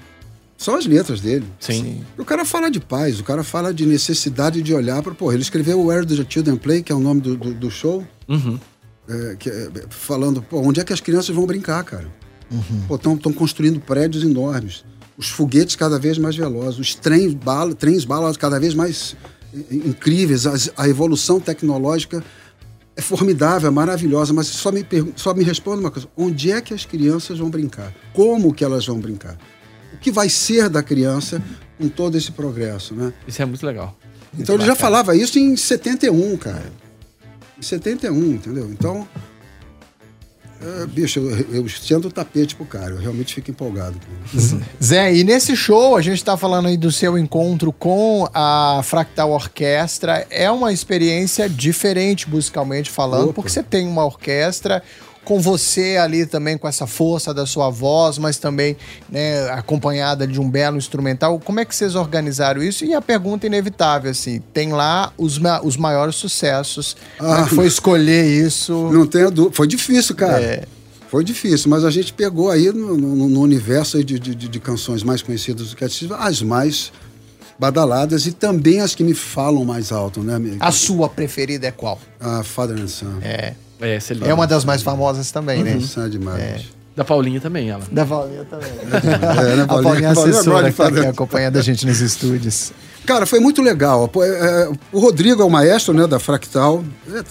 são 0.57 0.75
as 0.75 0.85
letras 0.85 1.21
dele. 1.21 1.45
Sim. 1.59 1.83
Sim. 1.83 2.05
O 2.17 2.25
cara 2.25 2.43
fala 2.43 2.69
de 2.69 2.79
paz, 2.79 3.19
o 3.19 3.23
cara 3.23 3.43
fala 3.43 3.73
de 3.73 3.85
necessidade 3.85 4.61
de 4.61 4.73
olhar 4.73 5.01
para. 5.01 5.13
Pô, 5.13 5.31
ele 5.31 5.41
escreveu 5.41 5.85
Where 5.85 6.05
the 6.05 6.25
Children 6.27 6.57
Play, 6.57 6.83
que 6.83 6.91
é 6.91 6.95
o 6.95 6.99
nome 6.99 7.21
do, 7.21 7.35
do, 7.35 7.53
do 7.53 7.71
show, 7.71 8.05
uhum. 8.27 8.59
é, 9.07 9.35
que, 9.35 9.49
é, 9.49 9.69
falando, 9.89 10.41
pô, 10.41 10.59
onde 10.59 10.79
é 10.79 10.83
que 10.83 10.93
as 10.93 11.01
crianças 11.01 11.35
vão 11.35 11.45
brincar, 11.45 11.83
cara? 11.83 12.07
Uhum. 12.49 13.15
Estão 13.15 13.33
construindo 13.33 13.79
prédios 13.79 14.23
enormes, 14.23 14.85
os 15.17 15.27
foguetes 15.27 15.75
cada 15.75 15.99
vez 15.99 16.17
mais 16.17 16.35
velozes, 16.35 16.79
os 16.79 16.95
trens 16.95 17.33
bala, 17.33 17.73
trens 17.73 18.05
bala 18.05 18.33
cada 18.35 18.59
vez 18.59 18.73
mais 18.73 19.15
incríveis, 19.71 20.45
a, 20.75 20.87
evolução 20.87 21.39
tecnológica 21.39 22.23
é 22.95 23.01
formidável, 23.01 23.67
é 23.67 23.71
maravilhosa, 23.71 24.33
mas 24.33 24.47
só 24.47 24.71
me, 24.71 24.85
só 25.15 25.33
me 25.33 25.43
responda 25.43 25.79
uma 25.79 25.91
coisa: 25.91 26.07
onde 26.17 26.51
é 26.51 26.61
que 26.61 26.73
as 26.73 26.85
crianças 26.85 27.39
vão 27.39 27.49
brincar? 27.49 27.93
Como 28.13 28.53
que 28.53 28.63
elas 28.63 28.85
vão 28.85 28.99
brincar? 28.99 29.37
O 29.93 29.97
que 29.97 30.11
vai 30.11 30.29
ser 30.29 30.69
da 30.69 30.83
criança 30.83 31.41
com 31.77 31.87
todo 31.87 32.17
esse 32.17 32.31
progresso, 32.31 32.93
né? 32.93 33.13
Isso 33.27 33.41
é 33.41 33.45
muito 33.45 33.65
legal. 33.65 33.97
Muito 34.33 34.43
então 34.43 34.55
ele 34.55 34.65
já 34.65 34.75
falava 34.75 35.15
isso 35.15 35.39
em 35.39 35.55
71, 35.55 36.37
cara. 36.37 36.71
Em 37.57 37.61
71, 37.61 38.33
entendeu? 38.33 38.69
Então, 38.69 39.07
é, 40.61 40.85
bicho, 40.87 41.19
eu, 41.19 41.55
eu 41.55 41.65
estendo 41.65 42.07
o 42.07 42.11
tapete 42.11 42.55
pro 42.55 42.65
cara, 42.65 42.91
eu 42.91 42.97
realmente 42.97 43.35
fico 43.35 43.51
empolgado. 43.51 43.95
Zé, 44.83 45.13
e 45.13 45.23
nesse 45.23 45.55
show, 45.55 45.95
a 45.95 46.01
gente 46.01 46.23
tá 46.23 46.35
falando 46.35 46.67
aí 46.67 46.77
do 46.77 46.91
seu 46.91 47.17
encontro 47.17 47.71
com 47.71 48.27
a 48.33 48.81
Fractal 48.83 49.31
Orquestra. 49.31 50.25
É 50.29 50.49
uma 50.49 50.73
experiência 50.73 51.47
diferente 51.47 52.29
musicalmente 52.29 52.89
falando, 52.89 53.25
Opa. 53.25 53.33
porque 53.33 53.51
você 53.51 53.61
tem 53.61 53.87
uma 53.87 54.03
orquestra, 54.03 54.81
com 55.27 55.41
você 55.41 55.97
ali 55.97 56.25
também, 56.25 56.57
com 56.57 56.69
essa 56.69 56.87
força 56.87 57.33
da 57.33 57.45
sua 57.45 57.69
voz, 57.69 58.17
mas 58.17 58.37
também 58.37 58.77
né, 59.09 59.49
acompanhada 59.49 60.25
de 60.25 60.39
um 60.39 60.49
belo 60.49 60.77
instrumental. 60.77 61.37
Como 61.37 61.59
é 61.59 61.65
que 61.65 61.75
vocês 61.75 61.95
organizaram 61.95 62.63
isso? 62.63 62.85
E 62.85 62.93
a 62.93 63.01
pergunta 63.01 63.45
inevitável, 63.45 64.09
assim, 64.09 64.41
tem 64.53 64.71
lá 64.71 65.11
os, 65.17 65.37
ma 65.37 65.59
os 65.61 65.75
maiores 65.75 66.15
sucessos. 66.15 66.95
Ah, 67.19 67.39
Como 67.39 67.47
foi 67.47 67.67
escolher 67.67 68.25
isso? 68.25 68.89
Não 68.89 69.05
tenho 69.05 69.29
dúvida. 69.29 69.53
Foi 69.53 69.67
difícil, 69.67 70.15
cara. 70.15 70.41
É. 70.41 70.63
Foi 71.09 71.25
difícil, 71.25 71.69
mas 71.69 71.83
a 71.83 71.91
gente 71.91 72.13
pegou 72.13 72.49
aí 72.49 72.71
no, 72.71 72.95
no, 72.95 73.27
no 73.27 73.41
universo 73.41 74.01
de, 74.01 74.17
de, 74.17 74.33
de, 74.33 74.59
canções 74.61 75.03
mais 75.03 75.21
conhecidas 75.21 75.71
do 75.71 75.75
Cat 75.75 76.09
as 76.19 76.41
mais 76.41 76.93
badaladas 77.59 78.25
e 78.25 78.31
também 78.31 78.79
as 78.79 78.95
que 78.95 79.03
me 79.03 79.13
falam 79.13 79.65
mais 79.65 79.91
alto, 79.91 80.23
né? 80.23 80.39
A 80.61 80.71
sua 80.71 81.09
preferida 81.09 81.67
é 81.67 81.71
qual? 81.71 81.99
A 82.17 82.43
Father 82.43 82.77
and 82.77 82.87
Son. 82.87 83.19
É. 83.21 83.55
É, 83.79 83.99
é 84.21 84.33
uma 84.33 84.47
das 84.47 84.65
mais 84.65 84.81
famosas 84.81 85.31
também, 85.31 85.63
né? 85.63 85.77
Isso 85.77 85.99
é 85.99 86.09
demais. 86.09 86.41
É. 86.41 86.61
Da 86.97 87.05
Paulinha 87.05 87.39
também, 87.39 87.69
ela. 87.69 87.83
Da 87.91 88.05
Paulinha 88.05 88.43
também. 88.45 88.71
É, 88.91 89.55
né, 89.55 89.65
Paulinha? 89.65 89.65
A 89.65 89.83
Paulinha 89.83 90.07
é 90.07 90.11
assessora 90.11 90.71
que 90.71 90.77
tá 90.77 91.09
acompanhando 91.09 91.57
a 91.57 91.61
gente 91.61 91.85
nos 91.85 92.01
estúdios. 92.01 92.73
Cara, 93.05 93.27
foi 93.27 93.39
muito 93.39 93.61
legal. 93.61 94.11
É, 94.17 94.27
é, 94.27 94.71
o 94.91 94.99
Rodrigo 94.99 95.41
é 95.41 95.45
o 95.45 95.49
maestro 95.49 95.93
né, 95.93 96.07
da 96.07 96.17
Fractal. 96.17 96.83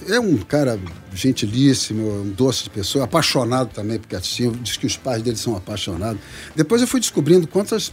É, 0.09 0.15
é, 0.15 0.21
um 0.21 0.37
cara 0.39 0.79
gentilíssimo, 1.13 2.23
um 2.23 2.31
doce 2.31 2.65
de 2.65 2.71
pessoa, 2.71 3.05
apaixonado 3.05 3.71
também, 3.75 3.99
porque 3.99 4.15
assim, 4.15 4.53
diz 4.63 4.77
que 4.77 4.87
os 4.87 4.97
pais 4.97 5.21
dele 5.21 5.37
são 5.37 5.57
apaixonados. 5.57 6.21
Depois 6.55 6.81
eu 6.81 6.87
fui 6.87 7.01
descobrindo 7.01 7.49
quantas 7.49 7.93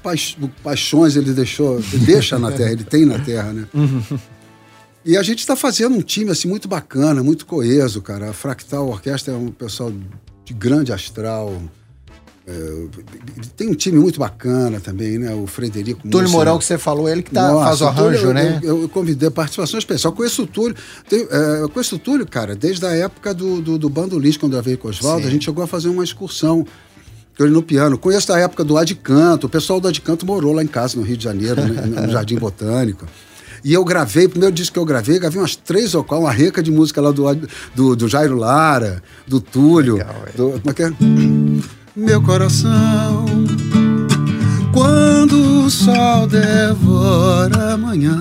paixões 0.63 1.15
ele 1.15 1.33
deixou, 1.33 1.81
deixa 2.05 2.37
na 2.37 2.51
Terra, 2.51 2.71
ele 2.71 2.83
tem 2.83 3.05
na 3.05 3.17
Terra, 3.17 3.51
né? 3.51 3.67
E 5.05 5.17
a 5.17 5.23
gente 5.23 5.39
está 5.39 5.55
fazendo 5.55 5.95
um 5.95 6.01
time 6.01 6.31
assim 6.31 6.47
muito 6.47 6.67
bacana, 6.67 7.21
muito 7.21 7.45
coeso, 7.45 8.01
cara. 8.01 8.29
A 8.29 8.33
Fractal 8.33 8.87
Orquestra 8.87 9.33
é 9.33 9.37
um 9.37 9.51
pessoal 9.51 9.91
de 10.45 10.53
grande 10.53 10.93
astral. 10.93 11.61
É, 12.45 12.87
tem 13.55 13.69
um 13.69 13.73
time 13.73 13.97
muito 13.97 14.19
bacana 14.19 14.79
também, 14.79 15.17
né? 15.17 15.33
O 15.33 15.47
Frederico 15.47 16.07
Túlio 16.07 16.29
Mourão, 16.29 16.57
que 16.57 16.65
você 16.65 16.77
falou, 16.77 17.07
ele 17.07 17.23
que 17.23 17.31
tá, 17.31 17.49
Nossa, 17.49 17.65
faz 17.65 17.81
o 17.81 17.85
arranjo, 17.85 18.19
Túlio, 18.19 18.33
né? 18.33 18.59
Eu, 18.61 18.81
eu, 18.83 18.89
convidei 18.89 19.29
participação 19.29 19.77
especial. 19.77 20.13
Conheço 20.13 20.43
o 20.43 20.47
Túlio. 20.47 20.75
Tem, 21.07 21.21
é, 21.29 21.67
conheço 21.73 21.95
o 21.95 21.99
Túlio, 21.99 22.25
cara, 22.25 22.55
desde 22.55 22.85
a 22.85 22.91
época 22.91 23.33
do, 23.33 23.61
do, 23.61 23.77
do 23.77 23.89
Bando 23.89 24.17
Lis, 24.19 24.37
quando 24.37 24.55
eu 24.55 24.63
veio 24.63 24.77
com 24.77 24.87
o 24.87 24.91
Oswaldo, 24.91 25.27
a 25.27 25.29
gente 25.29 25.45
chegou 25.45 25.63
a 25.63 25.67
fazer 25.67 25.89
uma 25.89 26.03
excursão 26.03 26.65
ele 27.39 27.49
no 27.49 27.63
piano. 27.63 27.97
Conheço 27.97 28.27
da 28.27 28.39
época 28.39 28.63
do 28.63 28.77
Adcanto. 28.77 29.47
O 29.47 29.49
pessoal 29.49 29.79
do 29.79 29.87
Adcanto 29.87 30.25
morou 30.25 30.53
lá 30.53 30.63
em 30.63 30.67
casa, 30.67 30.97
no 30.97 31.03
Rio 31.03 31.17
de 31.17 31.23
Janeiro, 31.23 31.61
no 31.63 32.09
Jardim 32.11 32.35
Botânico. 32.35 33.05
E 33.63 33.73
eu 33.73 33.85
gravei, 33.85 34.25
o 34.25 34.29
primeiro 34.29 34.53
disco 34.53 34.73
que 34.73 34.79
eu 34.79 34.85
gravei, 34.85 35.17
gravei 35.17 35.39
umas 35.39 35.55
três 35.55 35.95
ou 35.95 36.03
quatro, 36.03 36.25
uma 36.25 36.33
reca 36.33 36.61
de 36.61 36.69
música 36.69 36.99
lá 36.99 37.11
do, 37.11 37.23
do, 37.73 37.95
do 37.95 38.09
Jairo 38.09 38.35
Lara, 38.35 39.01
do 39.25 39.39
Túlio. 39.39 39.95
Legal, 39.95 40.15
é. 40.27 40.37
do, 40.37 40.59
como 40.59 40.69
é 40.69 40.73
que 40.73 40.83
é? 40.83 40.91
Meu 41.95 42.21
coração, 42.21 43.25
quando 44.73 45.65
o 45.65 45.69
sol 45.69 46.27
devora 46.27 47.73
a 47.73 47.77
manhã, 47.77 48.19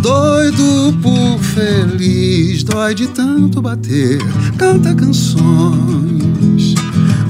doido 0.00 0.96
por 1.02 1.40
feliz, 1.40 2.62
dói 2.62 2.94
de 2.94 3.08
tanto 3.08 3.60
bater, 3.60 4.18
canta 4.56 4.94
canções, 4.94 6.74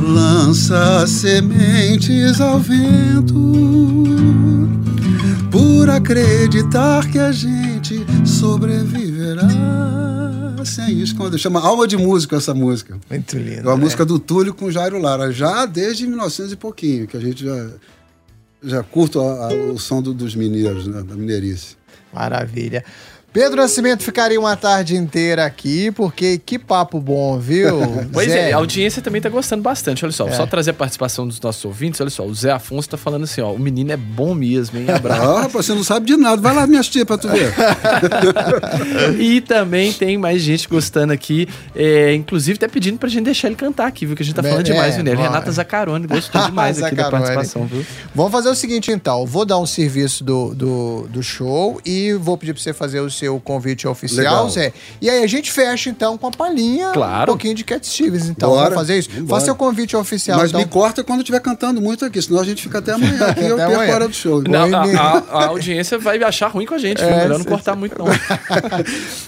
lança 0.06 1.06
sementes 1.06 2.42
ao 2.42 2.58
vento, 2.58 3.54
acreditar 5.96 7.08
que 7.10 7.18
a 7.18 7.30
gente 7.32 8.04
sobreviverá 8.26 9.46
sem 10.64 11.00
esconder. 11.00 11.38
Chama 11.38 11.60
Alma 11.60 11.86
de 11.86 11.96
Músico 11.96 12.34
essa 12.34 12.52
música. 12.54 12.98
Muito 13.10 13.36
lindo. 13.36 13.60
É 13.60 13.70
uma 13.70 13.76
né? 13.76 13.84
música 13.84 14.04
do 14.04 14.18
Túlio 14.18 14.52
com 14.54 14.70
Jairo 14.70 14.98
Lara, 14.98 15.30
já 15.32 15.66
desde 15.66 16.06
1900 16.06 16.52
e 16.52 16.56
pouquinho, 16.56 17.06
que 17.06 17.16
a 17.16 17.20
gente 17.20 17.44
já, 17.44 17.68
já 18.62 18.82
curto 18.82 19.20
a- 19.20 19.48
a- 19.50 19.54
o 19.72 19.78
som 19.78 20.00
do- 20.02 20.14
dos 20.14 20.34
mineiros, 20.34 20.86
né, 20.86 21.02
da 21.02 21.14
mineirice. 21.14 21.76
Maravilha. 22.12 22.84
Pedro 23.34 23.56
Nascimento 23.56 24.04
ficaria 24.04 24.38
uma 24.38 24.54
tarde 24.56 24.94
inteira 24.96 25.44
aqui, 25.44 25.90
porque 25.90 26.38
que 26.38 26.56
papo 26.56 27.00
bom, 27.00 27.36
viu? 27.36 27.80
Pois 28.12 28.28
Zé? 28.30 28.50
é, 28.50 28.52
a 28.52 28.56
audiência 28.58 29.02
também 29.02 29.20
tá 29.20 29.28
gostando 29.28 29.60
bastante. 29.60 30.04
Olha 30.04 30.12
só, 30.12 30.28
É. 30.28 30.32
só 30.32 30.46
trazer 30.46 30.70
a 30.70 30.74
participação 30.74 31.26
dos 31.26 31.40
nossos 31.40 31.64
ouvintes. 31.64 32.00
Olha 32.00 32.10
só, 32.10 32.24
o 32.24 32.32
Zé 32.32 32.52
Afonso 32.52 32.88
tá 32.88 32.96
falando 32.96 33.24
assim, 33.24 33.40
ó, 33.40 33.50
o 33.52 33.58
menino 33.58 33.90
é 33.90 33.96
bom 33.96 34.34
mesmo, 34.36 34.78
hein? 34.78 34.86
Abraço. 34.88 35.20
Ah, 35.22 35.40
rapaz, 35.42 35.66
você 35.66 35.74
não 35.74 35.82
sabe 35.82 36.06
de 36.06 36.16
nada. 36.16 36.40
Vai 36.40 36.54
lá 36.54 36.64
me 36.64 36.76
assistir 36.76 37.04
pra 37.04 37.18
tu 37.18 37.26
ver. 37.28 37.52
e 39.18 39.40
também 39.40 39.92
tem 39.92 40.16
mais 40.16 40.40
gente 40.40 40.68
gostando 40.68 41.12
aqui, 41.12 41.48
é, 41.74 42.14
inclusive 42.14 42.56
até 42.56 42.68
pedindo 42.68 42.98
pra 42.98 43.08
gente 43.08 43.24
deixar 43.24 43.48
ele 43.48 43.56
cantar 43.56 43.88
aqui, 43.88 44.06
viu? 44.06 44.14
Que 44.14 44.22
a 44.22 44.24
gente 44.24 44.34
tá 44.36 44.42
É, 44.46 44.50
falando 44.50 44.64
demais, 44.64 44.92
é, 44.92 44.96
viu? 44.96 45.04
Nele? 45.04 45.16
Renata 45.22 45.50
Zaccaroni 45.50 46.06
gostou 46.06 46.40
demais 46.46 46.80
aqui 46.80 46.94
da 46.94 47.10
participação, 47.10 47.66
viu? 47.66 47.84
Vamos 48.14 48.30
fazer 48.30 48.48
o 48.48 48.54
seguinte, 48.54 48.92
então. 48.92 49.26
Vou 49.26 49.44
dar 49.44 49.58
um 49.58 49.66
serviço 49.66 50.22
do, 50.22 50.54
do, 50.54 51.08
do 51.08 51.22
show 51.22 51.80
e 51.84 52.12
vou 52.12 52.38
pedir 52.38 52.52
pra 52.54 52.62
você 52.62 52.72
fazer 52.72 53.00
o 53.00 53.10
seu 53.24 53.40
convite 53.40 53.86
oficial, 53.88 54.18
Legal. 54.18 54.50
Zé. 54.50 54.72
E 55.00 55.08
aí 55.08 55.22
a 55.22 55.26
gente 55.26 55.50
fecha, 55.50 55.88
então, 55.88 56.18
com 56.18 56.26
a 56.26 56.30
palhinha. 56.30 56.90
Claro. 56.92 57.22
Um 57.22 57.26
pouquinho 57.34 57.54
de 57.54 57.64
Cat 57.64 57.86
Stevens, 57.86 58.28
então. 58.28 58.50
Bora. 58.50 58.62
Vamos 58.70 58.74
fazer 58.76 58.98
isso? 58.98 59.08
Vambora. 59.10 59.28
Faça 59.28 59.44
seu 59.46 59.54
convite 59.56 59.96
oficial, 59.96 60.38
Mas 60.38 60.50
então. 60.50 60.60
me 60.60 60.66
corta 60.66 61.02
quando 61.02 61.20
estiver 61.20 61.40
cantando 61.40 61.80
muito 61.80 62.04
aqui, 62.04 62.20
senão 62.20 62.40
a 62.40 62.44
gente 62.44 62.62
fica 62.62 62.78
até 62.78 62.92
amanhã 62.92 63.24
aqui. 63.28 63.44
Eu 63.44 63.54
Até 63.54 63.66
perco 63.76 63.90
a 63.90 63.94
hora 63.94 64.08
do 64.08 64.14
show. 64.14 64.42
Não, 64.42 64.74
a, 64.74 64.82
a- 64.82 65.18
a 65.44 65.46
audiência 65.46 65.98
vai 65.98 66.22
achar 66.22 66.48
ruim 66.48 66.66
com 66.66 66.74
a 66.74 66.78
gente, 66.78 66.98
viu? 67.04 67.08
É, 67.08 67.22
Melhor 67.22 67.38
não 67.38 67.44
cortar 67.46 67.74
muito, 67.74 67.96
não. 67.98 68.06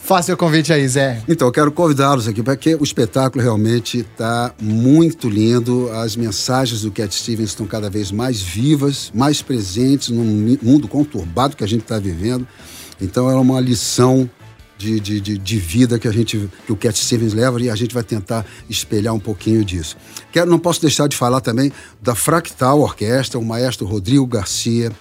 Faça 0.03 0.27
seu 0.27 0.37
convite 0.37 0.73
aí, 0.73 0.87
Zé. 0.87 1.21
Então, 1.29 1.49
eu 1.49 1.53
quero 1.53 1.73
convidá-los 1.73 2.29
aqui, 2.29 2.43
porque 2.43 2.75
o 2.75 2.85
espetáculo 2.85 3.43
realmente 3.43 4.01
está 4.01 4.53
muito 4.61 5.29
lindo. 5.29 5.91
As 5.93 6.17
mensagens 6.17 6.83
do 6.83 6.91
Cat 6.91 7.15
Stevens 7.15 7.51
estão 7.51 7.67
cada 7.67 7.89
vez 7.91 8.11
mais 8.11 8.41
vivas, 8.41 9.11
mais 9.15 9.43
presentes 9.43 10.09
num 10.09 10.57
mundo 10.63 10.89
conturbado 10.89 11.57
que 11.57 11.65
a 11.65 11.69
gente 11.69 11.83
está 11.83 11.99
vivendo. 11.99 12.47
Então, 13.01 13.31
é 13.31 13.35
uma 13.35 13.61
lição 13.61 14.29
de, 14.79 15.01
de, 15.01 15.21
de, 15.21 15.39
de 15.39 15.59
vida 15.59 15.99
que, 15.99 16.07
a 16.07 16.13
gente, 16.13 16.51
que 16.67 16.73
o 16.73 16.77
Cat 16.77 16.99
Stevens 16.99 17.33
leva 17.33 17.61
e 17.61 17.71
a 17.71 17.75
gente 17.75 17.95
vai 17.95 18.03
tentar 18.03 18.45
espelhar 18.69 19.15
um 19.15 19.21
pouquinho 19.21 19.65
disso. 19.65 19.97
Quero, 20.31 20.51
não 20.51 20.59
posso 20.59 20.81
deixar 20.81 21.09
de 21.09 21.17
falar 21.17 21.41
também 21.41 21.73
da 22.01 22.15
Fractal 22.15 22.81
Orquestra, 22.81 23.39
o 23.39 23.45
maestro 23.45 23.87
Rodrigo 23.87 24.27
Garcia, 24.27 24.93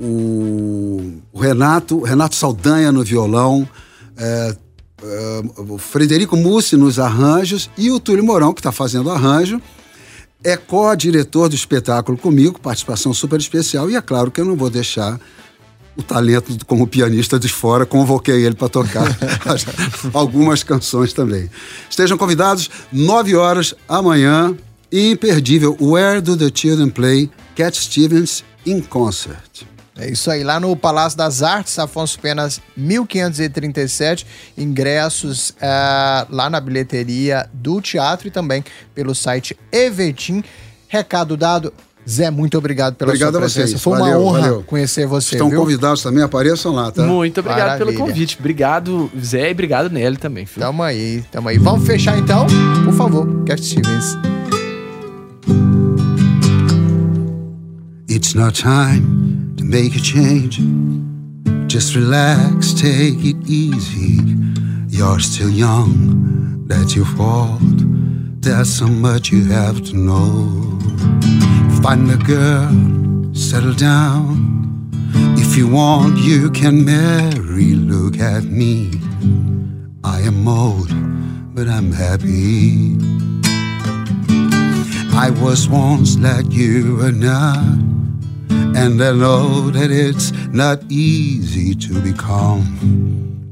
o, 0.00 1.20
o 1.32 1.38
Renato, 1.38 2.00
Renato 2.02 2.34
Saldanha 2.34 2.92
no 2.92 3.02
violão, 3.02 3.68
é, 4.16 4.56
é, 5.02 5.42
o 5.56 5.78
Frederico 5.78 6.36
Mussi 6.36 6.76
nos 6.76 6.98
arranjos 6.98 7.70
e 7.78 7.90
o 7.90 7.98
Túlio 7.98 8.24
Mourão, 8.24 8.52
que 8.52 8.60
está 8.60 8.72
fazendo 8.72 9.10
arranjo, 9.10 9.60
é 10.42 10.56
co-diretor 10.56 11.48
do 11.48 11.54
espetáculo 11.54 12.18
comigo, 12.18 12.60
participação 12.60 13.14
super 13.14 13.40
especial, 13.40 13.90
e 13.90 13.96
é 13.96 14.02
claro 14.02 14.30
que 14.30 14.40
eu 14.40 14.44
não 14.44 14.56
vou 14.56 14.68
deixar 14.68 15.18
o 15.96 16.02
talento 16.02 16.64
como 16.66 16.86
pianista 16.86 17.38
de 17.38 17.48
fora, 17.48 17.86
convoquei 17.86 18.44
ele 18.44 18.54
para 18.54 18.68
tocar 18.68 19.06
as- 19.46 19.66
algumas 20.12 20.62
canções 20.62 21.12
também. 21.12 21.48
Estejam 21.88 22.18
convidados, 22.18 22.68
9 22.92 23.36
horas 23.36 23.74
amanhã, 23.88 24.56
imperdível, 24.90 25.76
Where 25.80 26.20
Do 26.20 26.36
the 26.36 26.50
Children 26.54 26.90
Play? 26.90 27.30
Cat 27.54 27.76
Stevens 27.76 28.44
in 28.66 28.80
Concert. 28.80 29.62
É 29.96 30.10
isso 30.10 30.28
aí, 30.28 30.42
lá 30.42 30.58
no 30.58 30.74
Palácio 30.74 31.16
das 31.16 31.40
Artes, 31.40 31.78
Afonso 31.78 32.18
Penas 32.18 32.60
1537, 32.76 34.26
ingressos 34.58 35.54
ah, 35.60 36.26
lá 36.30 36.50
na 36.50 36.60
bilheteria 36.60 37.48
do 37.52 37.80
teatro 37.80 38.26
e 38.26 38.30
também 38.30 38.64
pelo 38.94 39.14
site 39.14 39.56
Evetim. 39.70 40.42
Recado 40.88 41.36
dado. 41.36 41.72
Zé, 42.08 42.30
muito 42.30 42.58
obrigado 42.58 42.94
pela 42.96 43.10
Obrigado 43.10 43.30
sua 43.32 43.38
a 43.38 43.42
presença. 43.42 43.66
vocês. 43.68 43.82
Foi 43.82 43.92
uma 43.94 44.00
Valeu, 44.10 44.20
honra 44.26 44.40
valeu. 44.40 44.62
conhecer 44.66 45.06
você, 45.06 45.36
Estão 45.36 45.48
viu? 45.48 45.60
convidados 45.60 46.02
também, 46.02 46.22
apareçam 46.22 46.72
lá, 46.72 46.90
tá? 46.90 47.02
Muito 47.02 47.40
obrigado 47.40 47.78
pelo 47.78 47.90
Maravilha. 47.92 48.06
convite. 48.14 48.36
Obrigado, 48.38 49.10
Zé, 49.18 49.48
e 49.48 49.52
obrigado 49.52 49.90
Nelly 49.90 50.16
também, 50.18 50.44
filho. 50.44 50.66
Tamo 50.66 50.82
aí, 50.82 51.24
tamo 51.32 51.48
aí. 51.48 51.56
Vamos 51.58 51.86
fechar 51.86 52.18
então? 52.18 52.46
Por 52.84 52.92
favor, 52.92 53.26
Cat 53.46 53.64
Stevens. 53.64 54.16
It's 58.08 58.34
not 58.34 58.52
time 58.54 59.54
to 59.56 59.64
make 59.64 59.96
a 59.96 60.00
change. 60.02 60.60
Just 61.68 61.94
relax, 61.96 62.72
take 62.74 63.24
it 63.26 63.36
easy. 63.48 64.20
You're 64.88 65.20
still 65.20 65.50
young, 65.50 66.64
that's 66.68 66.94
your 66.94 67.06
fault. 67.16 67.60
There's 68.40 68.68
so 68.68 68.86
much 68.86 69.32
you 69.32 69.44
have 69.50 69.80
to 69.90 69.96
know. 69.96 70.78
Find 71.84 72.10
a 72.10 72.16
girl, 72.16 73.34
settle 73.34 73.74
down. 73.74 74.88
If 75.36 75.54
you 75.54 75.68
want, 75.68 76.16
you 76.16 76.50
can 76.50 76.82
marry. 76.82 77.74
Look 77.74 78.18
at 78.18 78.44
me. 78.44 78.90
I 80.02 80.22
am 80.22 80.48
old, 80.48 80.88
but 81.54 81.68
I'm 81.68 81.92
happy. 81.92 82.96
I 85.14 85.28
was 85.28 85.68
once 85.68 86.16
like 86.16 86.50
you 86.50 87.02
are 87.02 87.12
not. 87.12 87.78
And 88.80 89.02
I 89.02 89.12
know 89.12 89.68
that 89.68 89.90
it's 89.90 90.32
not 90.54 90.82
easy 90.88 91.74
to 91.74 92.00
be 92.00 92.14
calm 92.14 92.64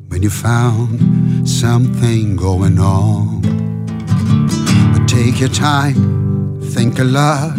when 0.08 0.22
you 0.22 0.30
found 0.30 1.46
something 1.46 2.36
going 2.36 2.78
on. 2.78 3.42
But 4.94 5.06
take 5.06 5.38
your 5.38 5.50
time, 5.50 6.62
think 6.62 6.98
a 6.98 7.04
lot, 7.04 7.58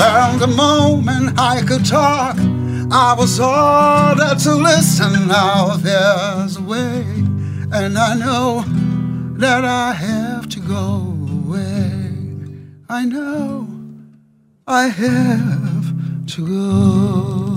Found 0.00 0.40
the 0.40 0.46
moment 0.46 1.38
I 1.38 1.60
could 1.60 1.84
talk, 1.84 2.34
I 2.90 3.14
was 3.18 3.38
ordered 3.38 4.38
to 4.44 4.54
listen. 4.54 5.28
Now 5.28 5.76
there's 5.76 6.56
a 6.56 6.62
way, 6.62 7.04
and 7.70 7.98
I 7.98 8.14
know 8.14 8.64
that 9.36 9.66
I 9.66 9.92
have 9.92 10.48
to 10.54 10.60
go 10.60 11.14
away. 11.44 12.14
I 12.88 13.04
know 13.04 13.68
I 14.66 14.88
have 14.88 15.94
to 16.28 16.46
go. 16.48 17.49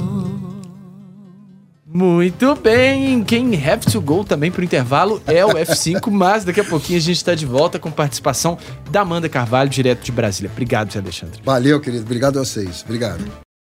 Muito 1.94 2.56
bem, 2.56 3.24
quem 3.24 3.54
have 3.64 3.86
to 3.92 4.02
go 4.02 4.24
também 4.24 4.52
pro 4.52 4.64
intervalo 4.64 5.22
é 5.28 5.46
o 5.46 5.50
F5, 5.50 6.10
mas 6.12 6.44
daqui 6.44 6.60
a 6.60 6.64
pouquinho 6.64 6.98
a 6.98 7.02
gente 7.02 7.24
tá 7.24 7.36
de 7.36 7.46
volta 7.46 7.78
com 7.78 7.92
participação 7.92 8.58
da 8.90 9.02
Amanda 9.02 9.30
Carvalho, 9.30 9.70
direto 9.70 10.04
de 10.04 10.12
Brasília. 10.12 10.50
Obrigado, 10.52 10.98
Alexandre. 10.98 11.40
Valeu, 11.44 11.80
querido. 11.80 12.04
Obrigado 12.04 12.40
a 12.40 12.44
vocês. 12.44 12.84
Obrigado. 12.84 13.53